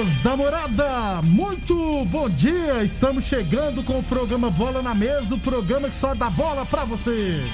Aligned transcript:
Amigos 0.00 0.20
da 0.20 0.34
morada, 0.34 1.20
muito 1.22 2.06
bom 2.06 2.26
dia! 2.30 2.82
Estamos 2.82 3.24
chegando 3.24 3.82
com 3.82 3.98
o 3.98 4.02
programa 4.02 4.48
Bola 4.48 4.80
na 4.80 4.94
Mesa 4.94 5.34
o 5.34 5.38
programa 5.38 5.90
que 5.90 5.96
só 5.96 6.14
dá 6.14 6.30
bola 6.30 6.64
pra 6.64 6.86
você. 6.86 7.44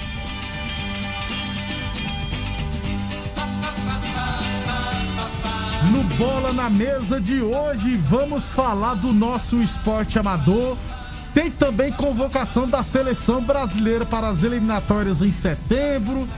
No 5.91 6.05
Bola 6.17 6.53
na 6.53 6.71
Mesa 6.71 7.21
de 7.21 7.43
hoje, 7.43 7.97
vamos 7.97 8.53
falar 8.53 8.95
do 8.95 9.13
nosso 9.13 9.61
esporte 9.61 10.17
amador. 10.17 10.79
Tem 11.35 11.51
também 11.51 11.91
convocação 11.91 12.69
da 12.69 12.85
seleção 12.85 13.43
brasileira 13.43 14.07
para 14.07 14.29
as 14.29 14.45
eliminatórias 14.45 15.21
em 15.21 15.33
setembro. 15.33 16.29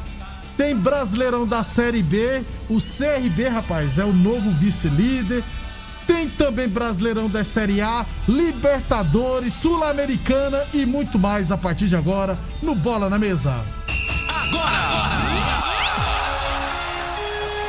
Tem 0.57 0.75
Brasileirão 0.75 1.47
da 1.47 1.63
Série 1.63 2.03
B. 2.03 2.43
O 2.71 2.79
CRB, 2.79 3.49
rapaz, 3.49 3.99
é 3.99 4.05
o 4.05 4.13
novo 4.13 4.51
vice-líder. 4.53 5.45
Tem 6.09 6.27
também 6.27 6.67
Brasileirão 6.67 7.29
da 7.29 7.45
Série 7.45 7.83
A, 7.83 8.07
Libertadores, 8.27 9.53
Sul-Americana 9.53 10.67
e 10.73 10.87
muito 10.87 11.19
mais 11.19 11.53
a 11.53 11.59
partir 11.59 11.87
de 11.87 11.97
agora 11.97 12.39
no 12.63 12.75
Bola 12.75 13.11
na 13.11 13.19
Mesa. 13.19 13.63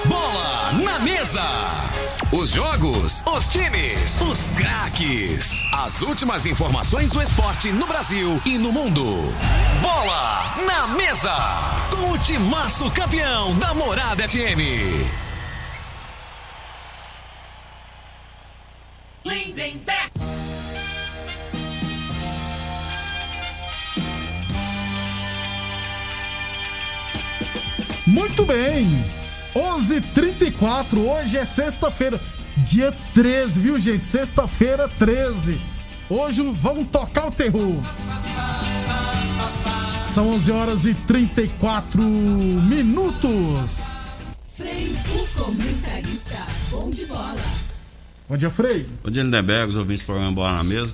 Bola 0.06 0.72
na 0.84 1.00
mesa. 1.00 1.44
Os 2.32 2.52
jogos, 2.52 3.24
os 3.26 3.50
times, 3.50 4.22
os 4.22 4.50
craques. 4.50 5.62
As 5.74 6.02
últimas 6.02 6.46
informações 6.46 7.12
do 7.12 7.22
esporte 7.22 7.72
no 7.74 7.86
Brasil 7.88 8.42
e 8.46 8.58
no 8.58 8.72
mundo. 8.72 9.34
Bola 9.82 10.56
na 10.66 10.88
mesa. 10.88 11.36
Com 11.92 12.12
o 12.12 12.18
timaço 12.18 12.90
campeão 12.92 13.54
da 13.58 13.74
Morada 13.74 14.28
FM. 14.30 15.29
Muito 28.40 28.54
bem. 28.54 28.88
11:34 29.54 30.98
hoje 30.98 31.38
é 31.38 31.44
sexta-feira, 31.44 32.22
dia 32.56 32.94
13, 33.14 33.60
viu, 33.60 33.78
gente? 33.78 34.06
Sexta-feira 34.06 34.88
13. 34.88 35.60
Hoje 36.10 36.42
vamos 36.62 36.88
tocar 36.88 37.28
o 37.28 37.32
terror. 37.32 37.84
São 40.08 40.30
11 40.30 40.52
horas 40.54 40.86
e 40.86 40.94
34 40.94 42.02
minutos. 42.02 43.84
Frei, 44.56 44.86
o 44.86 45.44
comentarista. 45.44 46.48
Bom 46.72 46.90
de 46.90 47.06
bola. 47.08 47.36
Bom 48.30 48.38
dia, 48.38 48.50
Frei. 48.50 48.88
Bom 49.04 49.12
dia, 49.12 49.24
Lindenberg, 49.24 49.70
os 49.70 49.76
ouvintes 49.76 50.04
do 50.04 50.06
programa 50.06 50.32
Bola 50.32 50.54
na 50.54 50.64
Mesa. 50.64 50.94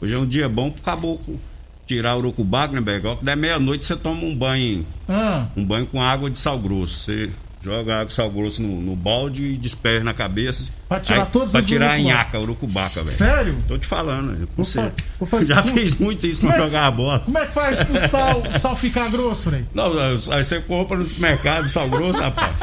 Hoje 0.00 0.14
é 0.14 0.18
um 0.18 0.26
dia 0.26 0.48
bom 0.48 0.70
pro 0.70 0.82
caboclo 0.82 1.40
tirar 1.86 2.14
o 2.16 2.18
urucubaco, 2.18 2.74
Lindenberg. 2.74 3.06
Ó, 3.06 3.16
que 3.16 3.24
der 3.24 3.36
meia-noite 3.36 3.84
você 3.86 3.96
toma 3.96 4.22
um 4.22 4.34
banho, 4.36 4.84
Ah, 5.08 5.46
um 5.56 5.64
banho 5.64 5.86
com 5.86 6.00
água 6.02 6.30
de 6.30 6.38
sal 6.38 6.58
grosso. 6.58 7.04
Você 7.04 7.30
joga 7.62 7.94
água 7.94 8.06
de 8.06 8.12
sal 8.12 8.30
grosso 8.30 8.62
no, 8.62 8.80
no 8.80 8.94
balde 8.94 9.42
e 9.42 9.56
desperra 9.56 10.04
na 10.04 10.12
cabeça. 10.14 10.68
Pra 10.88 11.00
tirar 11.00 11.22
Aí, 11.22 11.28
todos 11.32 11.52
Pra 11.52 11.62
tirar 11.62 11.86
a 11.86 11.92
urucubaca. 11.94 12.18
nhaca, 12.24 12.40
urucubaca, 12.40 13.02
velho. 13.02 13.16
sério? 13.16 13.56
Tô 13.66 13.78
te 13.78 13.86
falando, 13.86 14.32
velho. 14.32 14.48
Vou 14.56 14.64
Você 14.64 15.46
já 15.46 15.62
como- 15.62 15.74
fez 15.74 15.94
muito 15.98 16.26
isso 16.26 16.46
pra 16.46 16.56
é 16.66 16.76
a 16.76 16.90
bola. 16.90 17.20
Como 17.20 17.38
é 17.38 17.46
que 17.46 17.52
faz 17.52 17.80
pro 17.80 17.98
sal, 17.98 18.42
sal 18.58 18.76
ficar 18.76 19.10
grosso, 19.10 19.48
Frei? 19.50 19.64
Não, 19.74 19.92
aí 19.98 20.44
você 20.44 20.60
compra 20.60 20.98
no 20.98 21.04
supermercado 21.04 21.66
sal 21.68 21.88
grosso, 21.88 22.20
rapaz. 22.20 22.54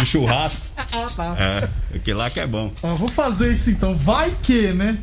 De 0.00 0.06
churrasco. 0.06 0.66
Ah, 0.76 1.08
tá. 1.16 1.36
É, 1.38 1.68
aquele 1.96 2.16
lá 2.16 2.28
que 2.30 2.40
é 2.40 2.46
bom. 2.46 2.72
Ó, 2.82 2.94
vou 2.94 3.08
fazer 3.08 3.52
isso 3.52 3.70
então. 3.70 3.94
Vai 3.94 4.32
que, 4.42 4.72
né? 4.72 4.98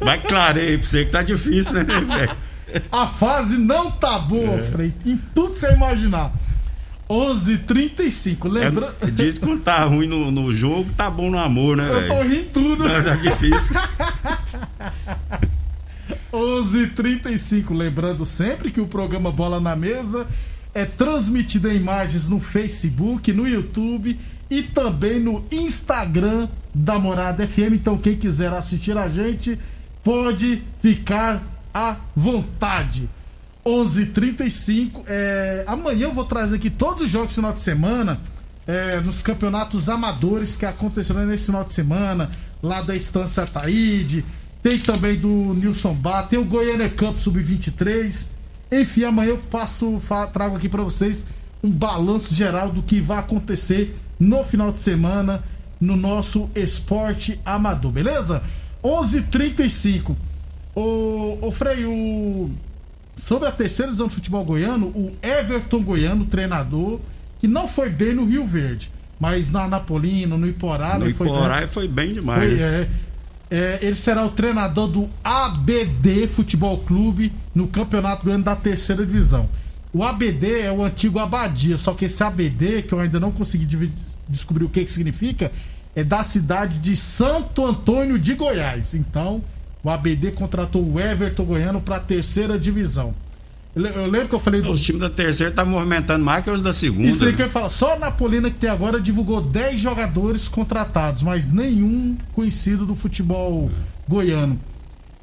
Vai 0.00 0.20
que 0.20 0.26
clareia 0.28 0.70
aí 0.70 0.78
pra 0.78 0.86
você 0.86 1.04
que 1.04 1.10
tá 1.12 1.22
difícil, 1.22 1.72
né? 1.74 1.84
A 2.90 3.06
fase 3.06 3.58
não 3.58 3.90
tá 3.90 4.18
boa, 4.18 4.58
É. 4.58 4.62
Frei. 4.62 4.92
Em 5.06 5.16
tudo 5.34 5.54
você 5.54 5.72
imaginar. 5.72 6.32
11:35. 7.08 8.48
Lembra? 8.50 8.94
É, 9.00 9.06
diz 9.10 9.38
que 9.38 9.46
quando 9.46 9.60
tá 9.62 9.84
ruim 9.84 10.08
no, 10.08 10.30
no 10.30 10.52
jogo, 10.52 10.90
tá 10.96 11.08
bom 11.10 11.30
no 11.30 11.38
amor, 11.38 11.76
né, 11.76 11.88
Eu 11.92 12.08
tô 12.08 12.22
rindo 12.22 12.48
tudo. 12.52 12.84
Tá, 12.88 13.02
tá 13.02 13.14
difícil. 13.16 13.76
11:35. 16.32 17.76
Lembrando 17.76 18.24
sempre 18.26 18.70
que 18.70 18.80
o 18.80 18.86
programa 18.86 19.30
Bola 19.30 19.60
na 19.60 19.76
Mesa 19.76 20.26
é 20.74 20.84
transmitido 20.84 21.70
em 21.70 21.76
imagens 21.76 22.28
no 22.28 22.40
Facebook, 22.40 23.32
no 23.32 23.46
YouTube 23.46 24.18
e 24.50 24.62
também 24.62 25.20
no 25.20 25.44
Instagram 25.50 26.48
da 26.74 26.98
Morada 26.98 27.46
FM. 27.46 27.74
Então, 27.74 27.96
quem 27.96 28.16
quiser 28.16 28.52
assistir 28.52 28.98
a 28.98 29.08
gente 29.08 29.58
pode 30.02 30.62
ficar 30.80 31.42
à 31.72 31.96
vontade. 32.14 33.08
11:35. 33.64 35.04
É, 35.06 35.64
amanhã 35.66 36.04
eu 36.08 36.12
vou 36.12 36.24
trazer 36.24 36.56
aqui 36.56 36.68
todos 36.68 37.04
os 37.04 37.10
jogos 37.10 37.28
do 37.28 37.34
final 37.36 37.52
de 37.52 37.60
semana 37.60 38.20
é, 38.66 39.00
nos 39.00 39.22
campeonatos 39.22 39.88
amadores 39.88 40.56
que 40.56 40.66
aconteceram 40.66 41.24
nesse 41.24 41.46
final 41.46 41.64
de 41.64 41.72
semana, 41.72 42.30
lá 42.62 42.82
da 42.82 42.94
Estância 42.94 43.46
Taíde. 43.46 44.24
Tem 44.62 44.78
também 44.78 45.16
do 45.16 45.28
Nilson 45.54 45.94
Bar, 45.94 46.26
tem 46.28 46.38
o 46.38 46.44
Goiânia 46.44 46.88
Cup 46.88 47.18
Sub-23. 47.18 48.26
Enfim, 48.70 49.04
amanhã 49.04 49.30
eu 49.30 49.38
passo, 49.50 50.00
trago 50.32 50.56
aqui 50.56 50.68
pra 50.68 50.82
vocês 50.82 51.26
um 51.62 51.70
balanço 51.70 52.34
geral 52.34 52.70
do 52.70 52.82
que 52.82 53.00
vai 53.00 53.18
acontecer 53.18 53.96
no 54.18 54.44
final 54.44 54.70
de 54.70 54.80
semana 54.80 55.42
no 55.80 55.96
nosso 55.96 56.50
esporte 56.54 57.40
amador, 57.44 57.92
beleza? 57.92 58.42
11:35. 58.82 60.16
O, 60.74 61.38
o 61.40 61.50
Frei, 61.50 61.84
o, 61.84 62.50
sobre 63.16 63.48
a 63.48 63.52
terceira 63.52 63.90
divisão 63.90 64.08
do 64.08 64.14
futebol 64.14 64.44
goiano, 64.44 64.86
o 64.88 65.16
Everton 65.22 65.82
Goiano, 65.82 66.24
treinador, 66.24 67.00
que 67.40 67.46
não 67.46 67.68
foi 67.68 67.88
bem 67.88 68.14
no 68.14 68.24
Rio 68.24 68.44
Verde, 68.44 68.90
mas 69.18 69.52
na 69.52 69.68
Napolina, 69.68 70.36
no 70.36 70.48
Iporá, 70.48 70.98
No 70.98 71.12
foi 71.14 71.26
bem. 71.26 71.36
Iporá 71.36 71.68
foi 71.68 71.88
bem 71.88 72.12
demais. 72.12 72.42
Foi, 72.42 72.54
né? 72.54 72.62
é. 72.82 72.88
É, 73.54 73.78
ele 73.82 73.94
será 73.94 74.26
o 74.26 74.30
treinador 74.32 74.88
do 74.88 75.08
ABD 75.22 76.26
Futebol 76.26 76.76
Clube 76.78 77.32
no 77.54 77.68
Campeonato 77.68 78.24
Goiano 78.24 78.42
da 78.42 78.56
Terceira 78.56 79.06
Divisão. 79.06 79.48
O 79.92 80.02
ABD 80.02 80.62
é 80.62 80.72
o 80.72 80.82
antigo 80.82 81.20
Abadia, 81.20 81.78
só 81.78 81.94
que 81.94 82.06
esse 82.06 82.20
ABD, 82.24 82.82
que 82.82 82.92
eu 82.92 82.98
ainda 82.98 83.20
não 83.20 83.30
consegui 83.30 83.92
descobrir 84.28 84.64
o 84.64 84.68
que, 84.68 84.84
que 84.84 84.90
significa, 84.90 85.52
é 85.94 86.02
da 86.02 86.24
cidade 86.24 86.78
de 86.78 86.96
Santo 86.96 87.64
Antônio 87.64 88.18
de 88.18 88.34
Goiás. 88.34 88.92
Então, 88.92 89.40
o 89.84 89.88
ABD 89.88 90.32
contratou 90.32 90.84
o 90.84 90.98
Everton 90.98 91.44
Goiano 91.44 91.80
para 91.80 91.94
a 91.94 92.00
terceira 92.00 92.58
divisão. 92.58 93.14
Eu 93.76 94.06
lembro 94.06 94.28
que 94.28 94.34
eu 94.34 94.40
falei 94.40 94.62
do. 94.62 94.70
Os 94.72 94.80
times 94.80 95.00
da 95.00 95.10
terceira 95.10 95.52
tá 95.52 95.64
movimentando 95.64 96.24
mais 96.24 96.44
que 96.44 96.50
os 96.50 96.62
da 96.62 96.72
segunda. 96.72 97.08
Isso 97.08 97.24
aí 97.24 97.32
que 97.32 97.38
né? 97.38 97.44
eu 97.44 97.46
ia 97.46 97.52
falar. 97.52 97.70
Só 97.70 97.94
a 97.94 97.98
Napolina 97.98 98.50
que 98.50 98.56
tem 98.56 98.70
agora 98.70 99.00
divulgou 99.00 99.40
10 99.40 99.80
jogadores 99.80 100.48
contratados, 100.48 101.22
mas 101.22 101.52
nenhum 101.52 102.16
conhecido 102.32 102.86
do 102.86 102.94
futebol 102.94 103.70
goiano. 104.08 104.58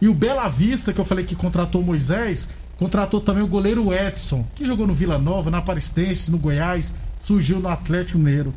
E 0.02 0.08
o 0.10 0.14
Bela 0.14 0.50
Vista, 0.50 0.92
que 0.92 1.00
eu 1.00 1.06
falei 1.06 1.24
que 1.24 1.36
contratou 1.36 1.80
o 1.82 1.84
Moisés, 1.86 2.50
contratou 2.78 3.22
também 3.22 3.44
o 3.44 3.48
goleiro 3.48 3.94
Edson, 3.94 4.46
que 4.56 4.66
jogou 4.66 4.86
no 4.88 4.94
Vila 4.94 5.18
Nova, 5.18 5.50
na 5.52 5.60
Aparecidense, 5.60 6.32
no 6.32 6.38
Goiás, 6.38 6.96
surgiu 7.20 7.60
no 7.60 7.70
Atlético 7.70 8.18
Mineiro. 8.18 8.54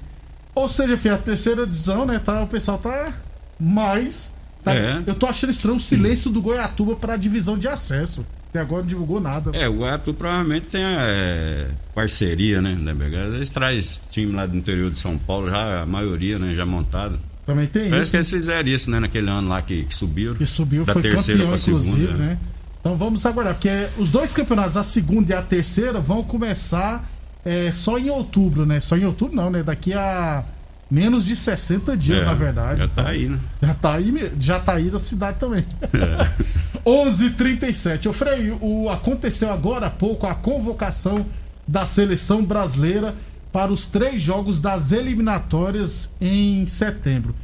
Ou 0.55 0.69
seja, 0.69 0.97
filho, 0.97 1.15
a 1.15 1.19
terceira 1.19 1.67
divisão, 1.67 2.07
né? 2.07 2.19
Tá, 2.19 2.43
o 2.43 2.47
pessoal 2.47 2.79
tá 2.79 3.13
mais. 3.61 4.33
tá- 4.65 4.75
É. 4.75 5.03
Eu 5.07 5.15
tô 5.15 5.27
achando 5.27 5.51
estranho 5.51 5.77
o 5.77 5.81
silêncio 5.81 6.31
do 6.31 6.41
Goiatuba 6.41 6.97
pra 6.97 7.17
divisão 7.17 7.59
de 7.59 7.69
acesso. 7.69 8.25
Até 8.55 8.61
agora 8.61 8.83
não 8.83 8.89
divulgou 8.89 9.21
nada. 9.21 9.51
É, 9.53 9.69
o 9.69 9.79
Guaiatu 9.79 10.15
provavelmente 10.15 10.69
tem 10.69 10.81
é, 10.81 11.67
parceria, 11.93 12.63
né? 12.63 12.73
Lindenberg? 12.75 13.17
Eles 13.17 13.51
trazem 13.51 14.01
time 14.09 14.33
lá 14.33 14.47
do 14.47 14.57
interior 14.57 14.93
de 14.93 14.99
São 15.01 15.19
Paulo, 15.19 15.51
já 15.51 15.83
a 15.83 15.85
maioria, 15.85 16.39
né? 16.39 16.55
Já 16.55 16.65
montado. 16.65 17.19
Também 17.45 17.67
tem 17.67 17.91
Parece 17.91 18.03
isso. 18.03 18.11
que 18.13 18.17
eles 18.19 18.31
fizeram 18.31 18.69
isso, 18.69 18.91
né? 18.93 19.01
Naquele 19.01 19.29
ano 19.29 19.49
lá 19.49 19.61
que, 19.61 19.83
que 19.83 19.93
subiram. 19.93 20.37
que 20.37 20.47
subiu, 20.47 20.85
da 20.85 20.93
foi 20.93 21.03
terceira 21.03 21.41
campeão, 21.41 21.59
segunda, 21.59 21.85
inclusive, 21.85 22.13
né? 22.13 22.27
né? 22.27 22.39
Então 22.79 22.97
vamos 22.97 23.27
aguardar, 23.27 23.55
porque 23.55 23.89
os 23.99 24.13
dois 24.13 24.33
campeonatos, 24.33 24.77
a 24.77 24.85
segunda 24.85 25.33
e 25.33 25.35
a 25.35 25.43
terceira, 25.43 25.99
vão 25.99 26.23
começar 26.23 27.11
é, 27.45 27.73
só 27.73 27.99
em 27.99 28.09
outubro, 28.09 28.65
né? 28.65 28.81
Só 28.81 28.97
em 28.97 29.05
outubro 29.05 29.35
não, 29.35 29.51
né? 29.51 29.65
Daqui 29.65 29.93
a 29.93 30.45
menos 30.91 31.25
de 31.25 31.35
60 31.35 31.97
dias, 31.97 32.23
É, 32.23 32.25
na 32.25 32.35
verdade. 32.35 32.81
Já 32.81 32.89
tá 32.89 33.03
Então, 33.03 33.07
aí, 33.07 33.29
né? 33.29 33.39
Já 33.63 33.75
tá 33.75 33.93
aí, 33.95 34.33
já 34.41 34.61
tá 34.61 34.73
aí 34.75 34.91
da 34.91 34.99
cidade 34.99 35.39
também. 35.39 35.65
11:37. 36.85 38.09
Ô 38.09 38.13
Frei, 38.13 38.57
o 38.61 38.89
aconteceu 38.91 39.51
agora 39.51 39.87
há 39.87 39.91
pouco 39.91 40.27
a 40.27 40.35
convocação 40.35 41.25
da 41.67 41.87
seleção 41.87 42.45
brasileira 42.45 43.15
para 43.53 43.73
os 43.73 43.87
três 43.87 44.21
jogos 44.21 44.61
das 44.61 44.93
eliminatórias 44.93 46.11
em 46.21 46.67
setembro. 46.67 47.35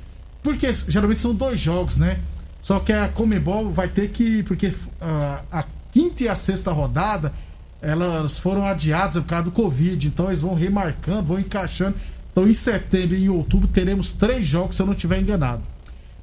Porque 0.42 0.72
geralmente 0.88 1.20
são 1.20 1.34
dois 1.34 1.58
jogos, 1.58 1.96
né? 1.98 2.18
Só 2.60 2.78
que 2.78 2.92
a 2.92 3.08
Comebol 3.08 3.70
vai 3.70 3.88
ter 3.88 4.08
que 4.10 4.42
porque 4.42 4.74
ah, 5.00 5.40
a 5.50 5.64
quinta 5.92 6.24
e 6.24 6.28
a 6.28 6.34
sexta 6.34 6.70
rodada 6.72 7.32
elas 7.82 8.38
foram 8.38 8.66
adiadas 8.66 9.14
por 9.22 9.28
causa 9.28 9.44
do 9.44 9.50
Covid, 9.50 10.06
então 10.06 10.26
eles 10.26 10.42
vão 10.42 10.54
remarcando, 10.54 11.22
vão 11.22 11.38
encaixando. 11.38 11.96
Então 12.32 12.48
em 12.48 12.54
setembro 12.54 13.16
e 13.16 13.24
em 13.24 13.28
outubro 13.28 13.68
teremos 13.68 14.12
três 14.12 14.46
jogos, 14.46 14.76
se 14.76 14.82
eu 14.82 14.86
não 14.86 14.92
estiver 14.92 15.20
enganado. 15.20 15.62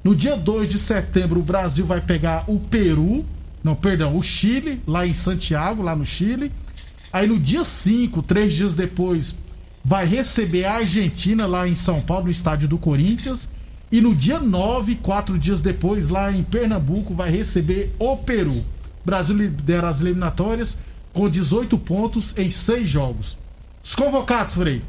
No 0.02 0.14
dia 0.14 0.36
2 0.36 0.68
de 0.68 0.78
setembro, 0.78 1.40
o 1.40 1.42
Brasil 1.42 1.84
vai 1.84 2.00
pegar 2.00 2.44
o 2.46 2.58
Peru, 2.58 3.24
não, 3.62 3.74
perdão, 3.74 4.16
o 4.16 4.22
Chile, 4.22 4.80
lá 4.86 5.06
em 5.06 5.12
Santiago, 5.12 5.82
lá 5.82 5.94
no 5.94 6.06
Chile. 6.06 6.52
Aí 7.12 7.26
no 7.26 7.38
dia 7.38 7.64
5, 7.64 8.22
três 8.22 8.54
dias 8.54 8.76
depois, 8.76 9.34
vai 9.84 10.06
receber 10.06 10.64
a 10.64 10.76
Argentina 10.76 11.46
lá 11.46 11.66
em 11.66 11.74
São 11.74 12.00
Paulo, 12.00 12.26
no 12.26 12.30
estádio 12.30 12.68
do 12.68 12.78
Corinthians. 12.78 13.48
E 13.90 14.00
no 14.00 14.14
dia 14.14 14.38
9, 14.38 14.96
quatro 14.96 15.38
dias 15.38 15.62
depois, 15.62 16.08
lá 16.10 16.30
em 16.30 16.42
Pernambuco, 16.42 17.14
vai 17.14 17.30
receber 17.30 17.94
o 17.98 18.16
Peru. 18.16 18.56
O 18.56 18.64
Brasil 19.04 19.36
lidera 19.36 19.88
as 19.88 20.00
eliminatórias 20.00 20.78
com 21.12 21.28
18 21.28 21.76
pontos 21.78 22.36
em 22.36 22.50
seis 22.50 22.88
jogos. 22.88 23.36
Os 23.82 23.94
convocados, 23.94 24.54
Frei. 24.54 24.82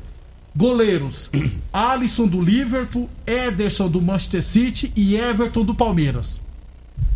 Goleiros: 0.59 1.29
Alisson 1.71 2.27
do 2.27 2.41
Liverpool, 2.41 3.09
Ederson 3.25 3.87
do 3.87 4.01
Manchester 4.01 4.43
City 4.43 4.91
e 4.93 5.15
Everton 5.15 5.63
do 5.63 5.73
Palmeiras. 5.73 6.41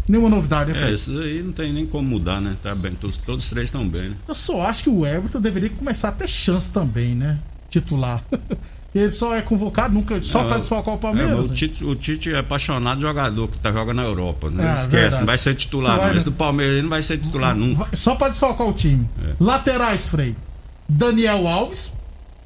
Nenhuma 0.07 0.29
novidade, 0.29 0.71
né, 0.73 0.89
É, 0.89 0.93
isso 0.93 1.17
aí 1.19 1.43
não 1.43 1.51
tem 1.51 1.71
nem 1.73 1.85
como 1.85 2.07
mudar, 2.07 2.39
né? 2.41 2.55
Tá 2.63 2.73
bem, 2.75 2.93
todos, 2.93 3.17
todos 3.17 3.43
os 3.45 3.49
três 3.49 3.65
estão 3.69 3.87
bem, 3.87 4.09
né? 4.11 4.15
Eu 4.27 4.35
só 4.35 4.61
acho 4.61 4.83
que 4.83 4.89
o 4.89 5.05
Everton 5.05 5.39
deveria 5.41 5.69
começar 5.69 6.09
a 6.09 6.11
ter 6.11 6.27
chance 6.27 6.71
também, 6.71 7.15
né? 7.15 7.37
Titular. 7.69 8.23
Ele 8.95 9.09
só 9.09 9.35
é 9.35 9.41
convocado, 9.41 9.93
nunca. 9.93 10.21
Só 10.21 10.43
pra 10.43 10.57
desfalcar 10.57 10.93
o 10.93 10.97
É, 10.97 10.99
Palmeiras. 11.01 11.35
mas 11.35 11.45
o, 11.47 11.49
né? 11.49 11.55
Tite, 11.55 11.83
o 11.83 11.95
Tite 11.95 12.31
é 12.33 12.37
apaixonado 12.39 13.01
jogador 13.01 13.47
que 13.47 13.57
tá 13.57 13.71
jogando 13.71 13.95
na 13.97 14.03
Europa, 14.03 14.49
né? 14.51 14.69
Ah, 14.69 14.73
Esquece, 14.75 14.89
verdade. 14.91 15.17
não 15.21 15.25
vai 15.25 15.37
ser 15.37 15.55
titular, 15.55 15.97
vai, 15.97 16.09
não. 16.11 16.15
Esse 16.17 16.25
do 16.25 16.31
Palmeiras 16.31 16.73
ele 16.75 16.83
não 16.83 16.89
vai 16.89 17.01
ser 17.01 17.17
titular 17.17 17.55
nunca. 17.55 17.87
Só 17.95 18.13
pra 18.15 18.29
desfalcar 18.29 18.67
o 18.67 18.73
time. 18.73 19.07
É. 19.25 19.33
Laterais, 19.39 20.05
Frei. 20.05 20.35
Daniel 20.87 21.47
Alves. 21.47 21.91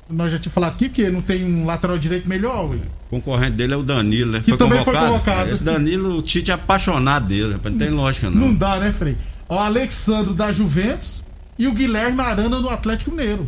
Nós 0.09 0.31
já 0.31 0.39
tinha 0.39 0.51
falado 0.51 0.73
aqui, 0.75 0.87
porque 0.87 1.09
não 1.09 1.21
tem 1.21 1.43
um 1.43 1.65
lateral 1.65 1.97
direito 1.97 2.29
melhor, 2.29 2.69
ué. 2.69 2.77
O 2.77 3.09
concorrente 3.09 3.51
dele 3.57 3.73
é 3.73 3.77
o 3.77 3.83
Danilo, 3.83 4.31
né? 4.31 4.41
Que 4.43 4.55
também 4.55 4.83
foi 4.83 4.93
convocado. 4.93 5.49
É, 5.49 5.51
Esse 5.53 5.63
Danilo, 5.63 6.17
o 6.17 6.21
Tite 6.21 6.49
é 6.51 6.53
apaixonado 6.53 7.27
dele, 7.27 7.53
rapaz, 7.53 7.75
não 7.75 7.79
tem 7.79 7.89
lógica 7.89 8.29
não. 8.29 8.47
Não 8.47 8.55
dá, 8.55 8.79
né, 8.79 8.91
Frei? 8.93 9.17
O 9.49 9.55
Alexandre 9.55 10.33
da 10.33 10.51
Juventus 10.51 11.21
e 11.59 11.67
o 11.67 11.73
Guilherme 11.73 12.21
Arana 12.21 12.59
do 12.61 12.69
Atlético 12.69 13.11
Mineiro. 13.11 13.45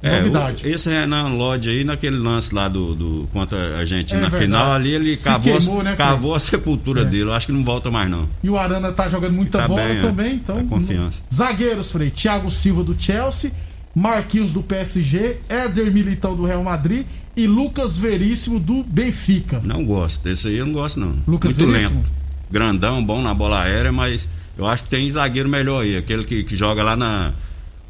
É, 0.00 0.18
Novidade. 0.20 0.64
o- 0.64 0.68
esse 0.70 0.88
Renan 0.88 1.30
Lodge 1.34 1.68
aí, 1.70 1.82
naquele 1.82 2.16
lance 2.16 2.54
lá 2.54 2.68
do, 2.68 2.94
do 2.94 3.28
contra 3.32 3.78
a 3.78 3.84
gente 3.84 4.14
É 4.14 4.16
na 4.16 4.28
verdade. 4.28 4.44
final, 4.44 4.72
ali 4.72 4.94
ele 4.94 5.16
Se 5.16 5.24
cavou, 5.24 5.54
a- 5.54 5.58
queimou, 5.58 5.82
né, 5.82 5.96
cavou 5.96 6.34
a 6.36 6.38
sepultura 6.40 7.02
É. 7.02 7.04
dele. 7.04 7.24
Eu 7.24 7.32
acho 7.32 7.46
que 7.46 7.52
não 7.52 7.64
volta 7.64 7.90
mais, 7.90 8.08
não. 8.08 8.28
E 8.42 8.48
o 8.48 8.56
Arana 8.56 8.92
tá 8.92 9.08
jogando 9.08 9.32
muita 9.34 9.58
Tá 9.58 9.66
bola 9.68 9.82
bem, 9.82 9.98
é. 9.98 10.00
também, 10.00 10.34
então. 10.36 10.56
Tá 10.56 10.62
confiança. 10.68 11.22
Zagueiros, 11.34 11.90
Frei. 11.90 12.10
Thiago 12.10 12.48
Silva 12.48 12.84
do 12.84 12.94
Chelsea, 12.96 13.50
Marquinhos 13.98 14.52
do 14.52 14.62
PSG, 14.62 15.36
Éder 15.48 15.92
Militão 15.92 16.36
do 16.36 16.44
Real 16.44 16.62
Madrid 16.62 17.04
e 17.36 17.46
Lucas 17.46 17.98
Veríssimo 17.98 18.58
do 18.60 18.82
Benfica. 18.84 19.60
Não 19.64 19.84
gosto. 19.84 20.24
Desse 20.24 20.48
aí 20.48 20.56
eu 20.56 20.66
não 20.66 20.72
gosto, 20.72 21.00
não. 21.00 21.16
Lucas 21.26 21.56
Muito 21.56 21.72
Veríssimo? 21.72 22.00
lento. 22.00 22.10
Grandão, 22.50 23.04
bom 23.04 23.20
na 23.20 23.34
bola 23.34 23.62
aérea, 23.62 23.92
mas 23.92 24.28
eu 24.56 24.66
acho 24.66 24.84
que 24.84 24.88
tem 24.88 25.08
zagueiro 25.10 25.48
melhor 25.48 25.82
aí. 25.82 25.96
Aquele 25.96 26.24
que, 26.24 26.44
que 26.44 26.56
joga 26.56 26.82
lá 26.82 26.96
na, 26.96 27.32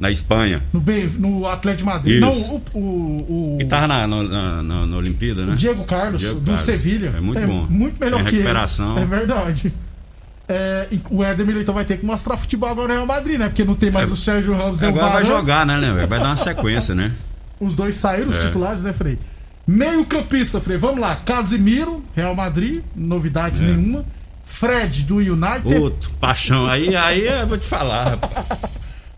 na 0.01 0.11
Espanha. 0.11 0.63
No, 0.73 0.81
Ben- 0.81 1.07
no 1.19 1.47
Atlético 1.47 1.89
de 1.89 1.95
Madrid. 1.95 2.21
Não, 2.21 2.31
Isso. 2.31 2.61
o, 2.75 2.79
o, 2.79 3.55
o- 3.55 3.59
Que 3.59 3.65
tava 3.67 3.87
na, 3.87 4.07
na, 4.07 4.63
na, 4.63 4.87
na- 4.87 4.97
Olimpíada, 4.97 5.45
né? 5.47 5.53
o 5.53 5.57
Diego 5.57 5.85
Carlos, 5.85 6.21
Diego 6.23 6.41
do 6.41 6.47
Carlos. 6.47 6.63
Sevilha. 6.63 7.15
É 7.17 7.21
muito 7.21 7.47
bom. 7.47 7.67
Muito 7.71 8.01
melhor 8.01 8.17
Tem 8.23 8.27
que 8.27 8.33
recuperação. 8.37 8.97
ele. 8.97 9.03
É 9.03 9.07
verdade. 9.07 9.73
É, 10.49 10.89
o 11.11 11.23
Éder 11.23 11.47
Militão 11.47 11.75
vai 11.75 11.85
ter 11.85 11.99
que 11.99 12.07
mostrar 12.07 12.37
futebol 12.39 12.71
agora 12.71 12.89
no 12.89 12.95
Real 12.95 13.07
Madrid, 13.07 13.39
né? 13.39 13.49
Porque 13.49 13.65
não 13.65 13.75
tem 13.75 13.91
mais 13.91 14.09
É. 14.09 14.13
o 14.13 14.17
Sérgio 14.17 14.55
Ramos 14.57 14.83
Agora 14.83 15.03
vai 15.03 15.11
Varane. 15.23 15.27
jogar, 15.27 15.67
né, 15.67 15.79
né? 15.79 16.07
Vai 16.07 16.19
dar 16.19 16.27
uma 16.27 16.37
sequência, 16.37 16.95
né? 16.95 17.13
Os 17.61 17.75
dois 17.75 17.97
saíram, 17.97 18.31
os 18.31 18.37
É. 18.37 18.47
titulares, 18.47 18.83
né, 18.83 18.93
Frei? 18.93 19.19
Meio 19.67 20.07
campista, 20.07 20.61
Frei. 20.61 20.79
Vamos 20.79 21.01
lá. 21.01 21.17
Casimiro, 21.17 22.03
Real 22.17 22.35
Madrid, 22.35 22.83
novidade 22.97 23.63
É. 23.63 23.67
nenhuma. 23.67 24.05
Fred, 24.47 25.03
do 25.03 25.17
United. 25.17 25.75
Outro, 25.75 26.11
paixão. 26.21 26.67
Aí, 26.67 26.97
aí 26.97 27.27
eu 27.27 27.47
vou 27.47 27.59
te 27.59 27.67
falar. 27.67 28.19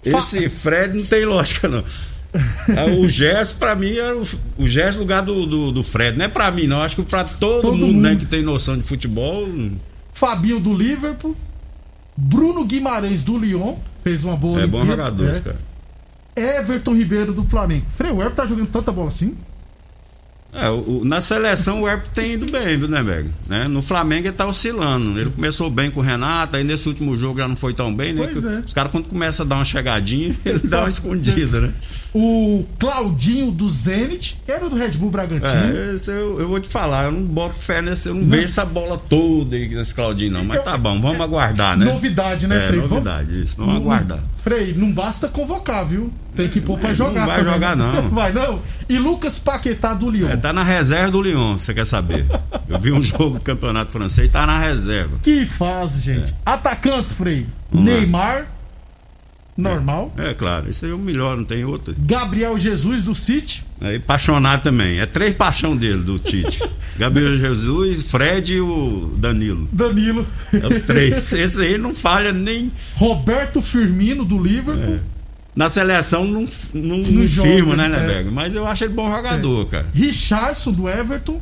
Esse 0.04 0.48
Fred 0.48 0.96
não 0.98 1.04
tem 1.04 1.24
lógica, 1.24 1.68
não. 1.68 1.84
Ah, 2.34 2.86
O 2.98 3.06
Gerson, 3.06 3.58
pra 3.58 3.76
mim, 3.76 3.92
é 3.92 4.12
o, 4.14 4.24
o 4.58 4.66
Gerson 4.66 4.98
lugar 5.00 5.22
do, 5.22 5.46
do, 5.46 5.70
do 5.72 5.82
Fred. 5.84 6.16
Não 6.18 6.24
é 6.24 6.28
pra 6.28 6.50
mim, 6.50 6.66
não. 6.66 6.82
Acho 6.82 6.96
que 6.96 7.02
pra 7.02 7.22
todo, 7.24 7.60
Todo 7.60 7.76
mundo, 7.76 8.00
né, 8.00 8.10
mundo. 8.10 8.18
que 8.20 8.26
tem 8.26 8.42
noção 8.42 8.76
de 8.76 8.82
futebol. 8.82 9.46
Fabinho, 10.20 10.60
do 10.60 10.74
Liverpool. 10.74 11.34
Bruno 12.14 12.62
Guimarães, 12.66 13.24
do 13.24 13.38
Lyon. 13.38 13.76
Fez 14.04 14.22
uma 14.24 14.36
boa 14.36 14.60
É 14.60 14.66
bom 14.66 14.84
jogador, 14.84 15.30
é. 15.30 15.40
cara. 15.40 15.58
Everton 16.36 16.94
Ribeiro, 16.94 17.32
do 17.32 17.42
Flamengo. 17.42 17.86
Frei, 17.96 18.10
o 18.12 18.16
Everton 18.20 18.34
tá 18.36 18.46
jogando 18.46 18.68
tanta 18.68 18.92
bola 18.92 19.08
assim? 19.08 19.34
É, 20.52 20.68
o- 20.68 20.98
o- 21.00 21.04
na 21.04 21.20
seleção 21.20 21.82
o 21.82 21.88
Herp 21.88 22.04
tem 22.12 22.32
ido 22.32 22.50
bem, 22.50 22.76
viu, 22.76 22.88
né, 22.88 23.02
Berg? 23.02 23.30
Né? 23.48 23.68
No 23.68 23.80
Flamengo 23.80 24.26
ele 24.26 24.34
tá 24.36 24.46
oscilando. 24.46 25.18
Ele 25.18 25.30
começou 25.30 25.70
bem 25.70 25.90
com 25.90 26.00
o 26.00 26.02
Renato, 26.02 26.56
aí 26.56 26.64
nesse 26.64 26.88
último 26.88 27.16
jogo 27.16 27.38
já 27.38 27.46
não 27.48 27.56
foi 27.56 27.72
tão 27.72 27.94
bem, 27.94 28.12
né? 28.12 28.24
É. 28.34 28.58
Os 28.66 28.74
caras, 28.74 28.90
quando 28.92 29.08
começam 29.08 29.46
a 29.46 29.48
dar 29.48 29.54
uma 29.56 29.64
chegadinha, 29.64 30.36
ele 30.44 30.58
dá 30.66 30.80
uma 30.80 30.88
escondida, 30.88 31.60
né? 31.60 31.72
O 32.12 32.64
Claudinho, 32.78 33.50
do 33.52 33.68
Zenit. 33.68 34.38
que 34.44 34.50
Era 34.50 34.68
do 34.68 34.74
Red 34.74 34.90
Bull 34.92 35.10
Bragantino. 35.10 35.50
É, 35.50 35.96
eu, 36.08 36.40
eu 36.40 36.48
vou 36.48 36.58
te 36.58 36.68
falar, 36.68 37.04
eu 37.04 37.12
não 37.12 37.22
boto 37.24 37.54
fé 37.54 37.80
nesse, 37.80 38.08
eu 38.08 38.14
não, 38.14 38.28
vejo 38.28 38.44
essa 38.44 38.64
bola 38.64 38.98
toda 38.98 39.54
aí 39.56 39.68
nesse 39.68 39.94
Claudinho, 39.94 40.32
não. 40.32 40.44
Mas 40.44 40.58
Eu- 40.58 40.62
tá 40.64 40.76
bom, 40.76 41.00
vamos 41.00 41.20
aguardar, 41.20 41.76
né? 41.76 41.84
Novidade, 41.86 42.46
né, 42.48 42.64
é, 42.64 42.66
Frei? 42.68 42.80
novidade, 42.80 43.44
isso. 43.44 43.54
Vamos 43.56 43.74
Não- 43.74 43.80
aguardar. 43.82 44.18
Frei, 44.42 44.74
não 44.76 44.90
basta 44.90 45.28
convocar, 45.28 45.86
viu? 45.86 46.10
Tem 46.34 46.48
que 46.48 46.60
pôr 46.60 46.78
pra 46.78 46.88
Não 46.88 46.94
jogar. 46.94 47.26
vai 47.26 47.38
também. 47.38 47.52
jogar, 47.54 47.76
não. 47.76 48.08
Vai 48.10 48.32
não. 48.32 48.60
E 48.88 48.98
Lucas 48.98 49.38
Paquetá 49.38 49.92
do 49.94 50.08
Lyon. 50.08 50.28
É, 50.30 50.36
tá 50.36 50.52
na 50.52 50.62
reserva 50.62 51.10
do 51.10 51.20
Lyon, 51.20 51.58
você 51.58 51.74
quer 51.74 51.84
saber? 51.86 52.24
Eu 52.68 52.78
vi 52.78 52.90
um 52.92 53.02
jogo 53.02 53.34
do 53.38 53.40
campeonato 53.40 53.92
francês, 53.92 54.30
tá 54.30 54.46
na 54.46 54.58
reserva. 54.58 55.18
Que 55.22 55.44
fase, 55.46 56.00
gente. 56.00 56.34
Atacantes, 56.46 57.12
Frei. 57.12 57.46
É. 57.72 57.76
Vamos 57.76 58.10
lá. 58.12 58.42
Normal. 59.60 60.12
É 60.16 60.34
claro, 60.34 60.68
esse 60.68 60.84
aí 60.84 60.90
é 60.90 60.94
o 60.94 60.98
melhor, 60.98 61.36
não 61.36 61.44
tem 61.44 61.64
outro. 61.64 61.94
Gabriel 61.98 62.58
Jesus 62.58 63.04
do 63.04 63.14
City. 63.14 63.64
Aí, 63.80 63.96
apaixonado 63.96 64.62
também. 64.62 65.00
É 65.00 65.06
três 65.06 65.34
paixão 65.34 65.76
dele, 65.76 66.02
do 66.02 66.18
Tite. 66.18 66.62
Gabriel 66.98 67.38
Jesus, 67.38 68.02
Fred 68.02 68.54
e 68.54 68.60
o 68.60 69.12
Danilo. 69.16 69.66
Danilo. 69.72 70.26
É 70.52 70.66
os 70.66 70.80
três. 70.80 71.32
Esse 71.32 71.62
aí 71.62 71.78
não 71.78 71.94
falha 71.94 72.32
nem. 72.32 72.70
Roberto 72.94 73.62
Firmino 73.62 74.24
do 74.24 74.42
Liverpool. 74.42 75.00
Na 75.54 75.68
seleção 75.68 76.24
não, 76.24 76.46
não, 76.74 76.98
não, 76.98 77.28
firma, 77.28 77.74
né, 77.74 77.86
é. 77.86 77.88
Neberg? 77.88 78.30
Mas 78.30 78.54
eu 78.54 78.66
acho 78.66 78.84
ele 78.84 78.94
bom 78.94 79.10
jogador, 79.10 79.66
cara. 79.66 79.86
Richardson 79.92 80.72
do 80.72 80.88
Everton. 80.88 81.40